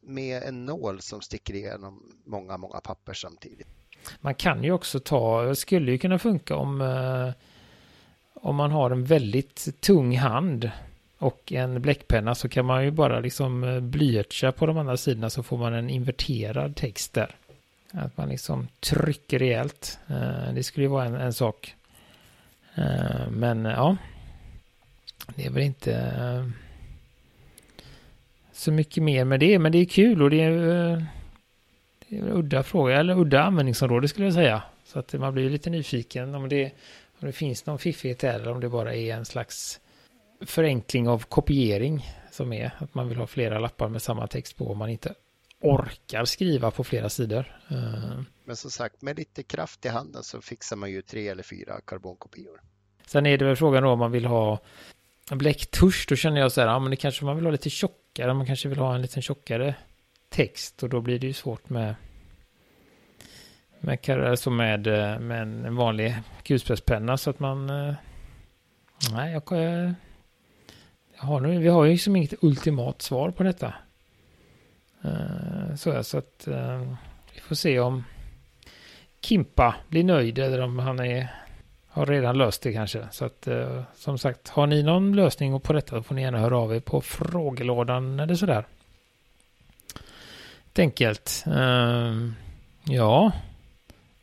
med 0.00 0.42
en 0.42 0.64
nål 0.64 1.00
som 1.00 1.20
sticker 1.20 1.54
igenom 1.54 2.02
många, 2.24 2.56
många 2.56 2.80
papper 2.80 3.14
samtidigt. 3.14 3.68
Man 4.20 4.34
kan 4.34 4.64
ju 4.64 4.72
också 4.72 5.00
ta, 5.00 5.54
skulle 5.54 5.92
ju 5.92 5.98
kunna 5.98 6.18
funka 6.18 6.56
om, 6.56 6.80
eh, 6.80 7.30
om 8.34 8.56
man 8.56 8.70
har 8.70 8.90
en 8.90 9.04
väldigt 9.04 9.80
tung 9.80 10.16
hand 10.16 10.70
och 11.18 11.52
en 11.52 11.82
bläckpenna 11.82 12.34
så 12.34 12.48
kan 12.48 12.64
man 12.64 12.84
ju 12.84 12.90
bara 12.90 13.20
liksom 13.20 13.64
eh, 13.64 13.80
blyertsa 13.80 14.52
på 14.52 14.66
de 14.66 14.78
andra 14.78 14.96
sidorna 14.96 15.30
så 15.30 15.42
får 15.42 15.58
man 15.58 15.74
en 15.74 15.90
inverterad 15.90 16.76
text 16.76 17.12
där. 17.12 17.34
Att 17.90 18.16
man 18.16 18.28
liksom 18.28 18.68
trycker 18.80 19.38
rejält. 19.38 19.98
Eh, 20.08 20.52
det 20.54 20.62
skulle 20.62 20.84
ju 20.84 20.90
vara 20.90 21.04
en, 21.04 21.14
en 21.14 21.32
sak. 21.32 21.74
Eh, 22.74 23.30
men 23.30 23.64
ja, 23.64 23.96
det 25.34 25.46
är 25.46 25.50
väl 25.50 25.62
inte 25.62 26.52
så 28.52 28.72
mycket 28.72 29.02
mer 29.02 29.24
med 29.24 29.40
det, 29.40 29.58
men 29.58 29.72
det 29.72 29.78
är 29.78 29.84
kul 29.84 30.22
och 30.22 30.30
det 30.30 30.42
är 30.42 31.06
det 32.08 32.16
är 32.16 32.22
en 32.22 32.28
udda 32.28 32.62
fråga, 32.62 32.96
eller 32.96 33.20
udda 33.20 33.42
användningsområde 33.42 34.08
skulle 34.08 34.26
jag 34.26 34.34
säga. 34.34 34.62
Så 34.84 34.98
att 34.98 35.12
man 35.12 35.34
blir 35.34 35.50
lite 35.50 35.70
nyfiken 35.70 36.34
om 36.34 36.48
det, 36.48 36.72
om 37.20 37.26
det 37.26 37.32
finns 37.32 37.66
någon 37.66 37.78
fiffighet 37.78 38.18
där 38.18 38.34
eller 38.34 38.52
om 38.52 38.60
det 38.60 38.68
bara 38.68 38.94
är 38.94 39.14
en 39.14 39.24
slags 39.24 39.80
förenkling 40.40 41.08
av 41.08 41.24
kopiering 41.24 42.06
som 42.30 42.52
är 42.52 42.70
att 42.78 42.94
man 42.94 43.08
vill 43.08 43.18
ha 43.18 43.26
flera 43.26 43.58
lappar 43.58 43.88
med 43.88 44.02
samma 44.02 44.26
text 44.26 44.56
på 44.56 44.70
om 44.70 44.78
man 44.78 44.90
inte 44.90 45.14
orkar 45.60 46.24
skriva 46.24 46.70
på 46.70 46.84
flera 46.84 47.08
sidor. 47.08 47.60
Eh, 47.68 48.20
Men 48.44 48.56
som 48.56 48.70
sagt, 48.70 49.02
med 49.02 49.18
lite 49.18 49.42
kraft 49.42 49.84
i 49.84 49.88
handen 49.88 50.22
så 50.22 50.40
fixar 50.40 50.76
man 50.76 50.90
ju 50.90 51.02
tre 51.02 51.28
eller 51.28 51.42
fyra 51.42 51.80
karbonkopior. 51.84 52.60
Sen 53.06 53.26
är 53.26 53.38
det 53.38 53.44
väl 53.44 53.56
frågan 53.56 53.82
då 53.82 53.90
om 53.90 53.98
man 53.98 54.12
vill 54.12 54.26
ha 54.26 54.60
en 55.30 55.38
bläcktusch. 55.38 56.06
Då 56.08 56.16
känner 56.16 56.40
jag 56.40 56.52
så 56.52 56.60
här, 56.60 56.68
ja 56.68 56.78
men 56.78 56.90
det 56.90 56.96
kanske 56.96 57.24
man 57.24 57.36
vill 57.36 57.44
ha 57.44 57.52
lite 57.52 57.70
tjockare. 57.70 58.34
Man 58.34 58.46
kanske 58.46 58.68
vill 58.68 58.78
ha 58.78 58.94
en 58.94 59.02
lite 59.02 59.22
tjockare 59.22 59.74
text 60.28 60.82
och 60.82 60.88
då 60.88 61.00
blir 61.00 61.18
det 61.18 61.26
ju 61.26 61.32
svårt 61.32 61.68
med 61.70 61.94
med, 63.80 64.10
alltså 64.10 64.50
med, 64.50 64.86
eh, 64.86 65.18
med 65.18 65.42
en 65.42 65.76
vanlig 65.76 66.16
kulspetspenna 66.42 67.16
så 67.16 67.30
att 67.30 67.40
man 67.40 67.70
eh, 67.70 67.94
nej, 69.12 69.32
jag 69.32 69.44
har 71.18 71.40
nu, 71.40 71.58
vi 71.58 71.68
har 71.68 71.84
ju 71.84 71.92
liksom 71.92 72.16
inget 72.16 72.34
ultimat 72.44 73.02
svar 73.02 73.30
på 73.30 73.42
detta. 73.42 73.74
Eh, 75.04 75.74
så, 75.76 75.90
är- 75.90 76.02
så 76.02 76.18
att 76.18 76.46
eh, 76.48 76.80
vi 77.34 77.40
får 77.40 77.54
se 77.54 77.80
om 77.80 78.04
Kimpa 79.20 79.74
blir 79.88 80.04
nöjd 80.04 80.38
eller 80.38 80.60
om 80.60 80.78
han 80.78 81.00
är 81.00 81.28
har 81.88 82.06
redan 82.06 82.38
löst 82.38 82.62
det 82.62 82.72
kanske. 82.72 83.06
Så 83.10 83.24
att 83.24 83.46
eh, 83.46 83.82
som 83.94 84.18
sagt, 84.18 84.48
har 84.48 84.66
ni 84.66 84.82
någon 84.82 85.16
lösning 85.16 85.60
på 85.60 85.72
detta 85.72 86.02
får 86.02 86.14
ni 86.14 86.22
gärna 86.22 86.38
höra 86.38 86.58
av 86.58 86.74
er 86.76 86.80
på 86.80 87.00
frågelådan 87.00 88.20
eller 88.20 88.34
sådär. 88.34 88.64
Helt 90.64 90.78
enkelt. 90.78 91.44
Ehm, 91.56 92.34
ja, 92.84 93.32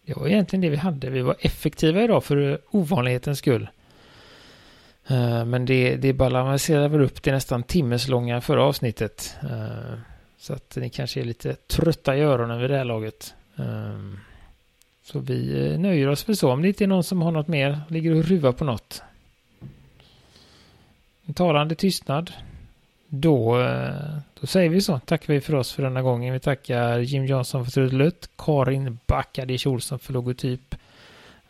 det 0.05 0.13
var 0.17 0.27
egentligen 0.27 0.61
det 0.61 0.69
vi 0.69 0.75
hade. 0.77 1.09
Vi 1.09 1.21
var 1.21 1.35
effektiva 1.39 2.01
idag 2.03 2.23
för 2.23 2.59
ovanlighetens 2.71 3.39
skull. 3.39 3.67
Eh, 5.07 5.45
men 5.45 5.65
det, 5.65 5.95
det 5.95 6.13
balanserar 6.13 6.87
väl 6.87 7.01
upp 7.01 7.21
till 7.21 7.33
nästan 7.33 7.63
timmeslånga 7.63 8.41
förra 8.41 8.63
avsnittet. 8.63 9.35
Eh, 9.41 9.99
så 10.37 10.53
att 10.53 10.75
ni 10.75 10.89
kanske 10.89 11.19
är 11.19 11.25
lite 11.25 11.55
trötta 11.55 12.17
i 12.17 12.21
öronen 12.21 12.61
vid 12.61 12.69
det 12.69 12.77
här 12.77 12.85
laget. 12.85 13.33
Ehm, 13.55 14.19
så 15.03 15.19
vi 15.19 15.67
eh, 15.67 15.79
nöjer 15.79 16.07
oss 16.07 16.23
för 16.23 16.33
så. 16.33 16.51
Om 16.51 16.61
det 16.61 16.67
inte 16.67 16.83
är 16.83 16.87
någon 16.87 17.03
som 17.03 17.21
har 17.21 17.31
något 17.31 17.47
mer, 17.47 17.81
ligger 17.87 18.15
och 18.15 18.23
ruvar 18.23 18.51
på 18.51 18.63
något. 18.63 19.01
En 21.25 21.33
talande 21.33 21.75
tystnad. 21.75 22.31
Då, 23.07 23.57
då 24.39 24.47
säger 24.47 24.69
vi 24.69 24.81
så. 24.81 24.99
Tackar 24.99 25.33
vi 25.33 25.41
för 25.41 25.55
oss 25.55 25.73
för 25.73 25.83
denna 25.83 26.01
gången. 26.01 26.33
Vi 26.33 26.39
tackar 26.39 26.99
Jim 26.99 27.25
Johnson 27.25 27.65
för 27.65 27.71
trudelutt, 27.71 28.29
Karin 28.37 28.99
Backadic 29.05 29.65
Olsson 29.65 29.99
för 29.99 30.13
logotyp. 30.13 30.75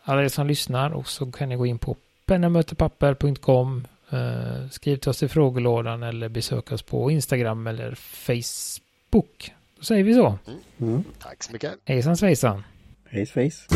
Alla 0.02 0.24
er 0.24 0.28
som 0.28 0.46
lyssnar 0.46 0.90
och 0.90 1.08
så 1.08 1.32
kan 1.32 1.48
ni 1.48 1.56
gå 1.56 1.66
in 1.66 1.78
på 1.78 1.96
pennamötepapper.com 2.26 3.86
eh, 4.10 4.68
Skriv 4.70 4.96
till 4.96 5.10
oss 5.10 5.22
i 5.22 5.28
frågelådan 5.28 6.02
eller 6.02 6.28
besök 6.28 6.72
oss 6.72 6.82
på 6.82 7.10
Instagram 7.10 7.66
eller 7.66 7.94
Facebook. 7.94 9.52
Då 9.76 9.84
säger 9.84 10.04
vi 10.04 10.14
så. 10.14 10.38
Mm. 10.80 11.04
Tack 11.18 11.42
så 11.42 11.52
mycket. 11.52 11.72
Hejsan 11.84 12.16
svejsan. 12.16 12.64
Hej 13.08 13.26
svejs. 13.26 13.66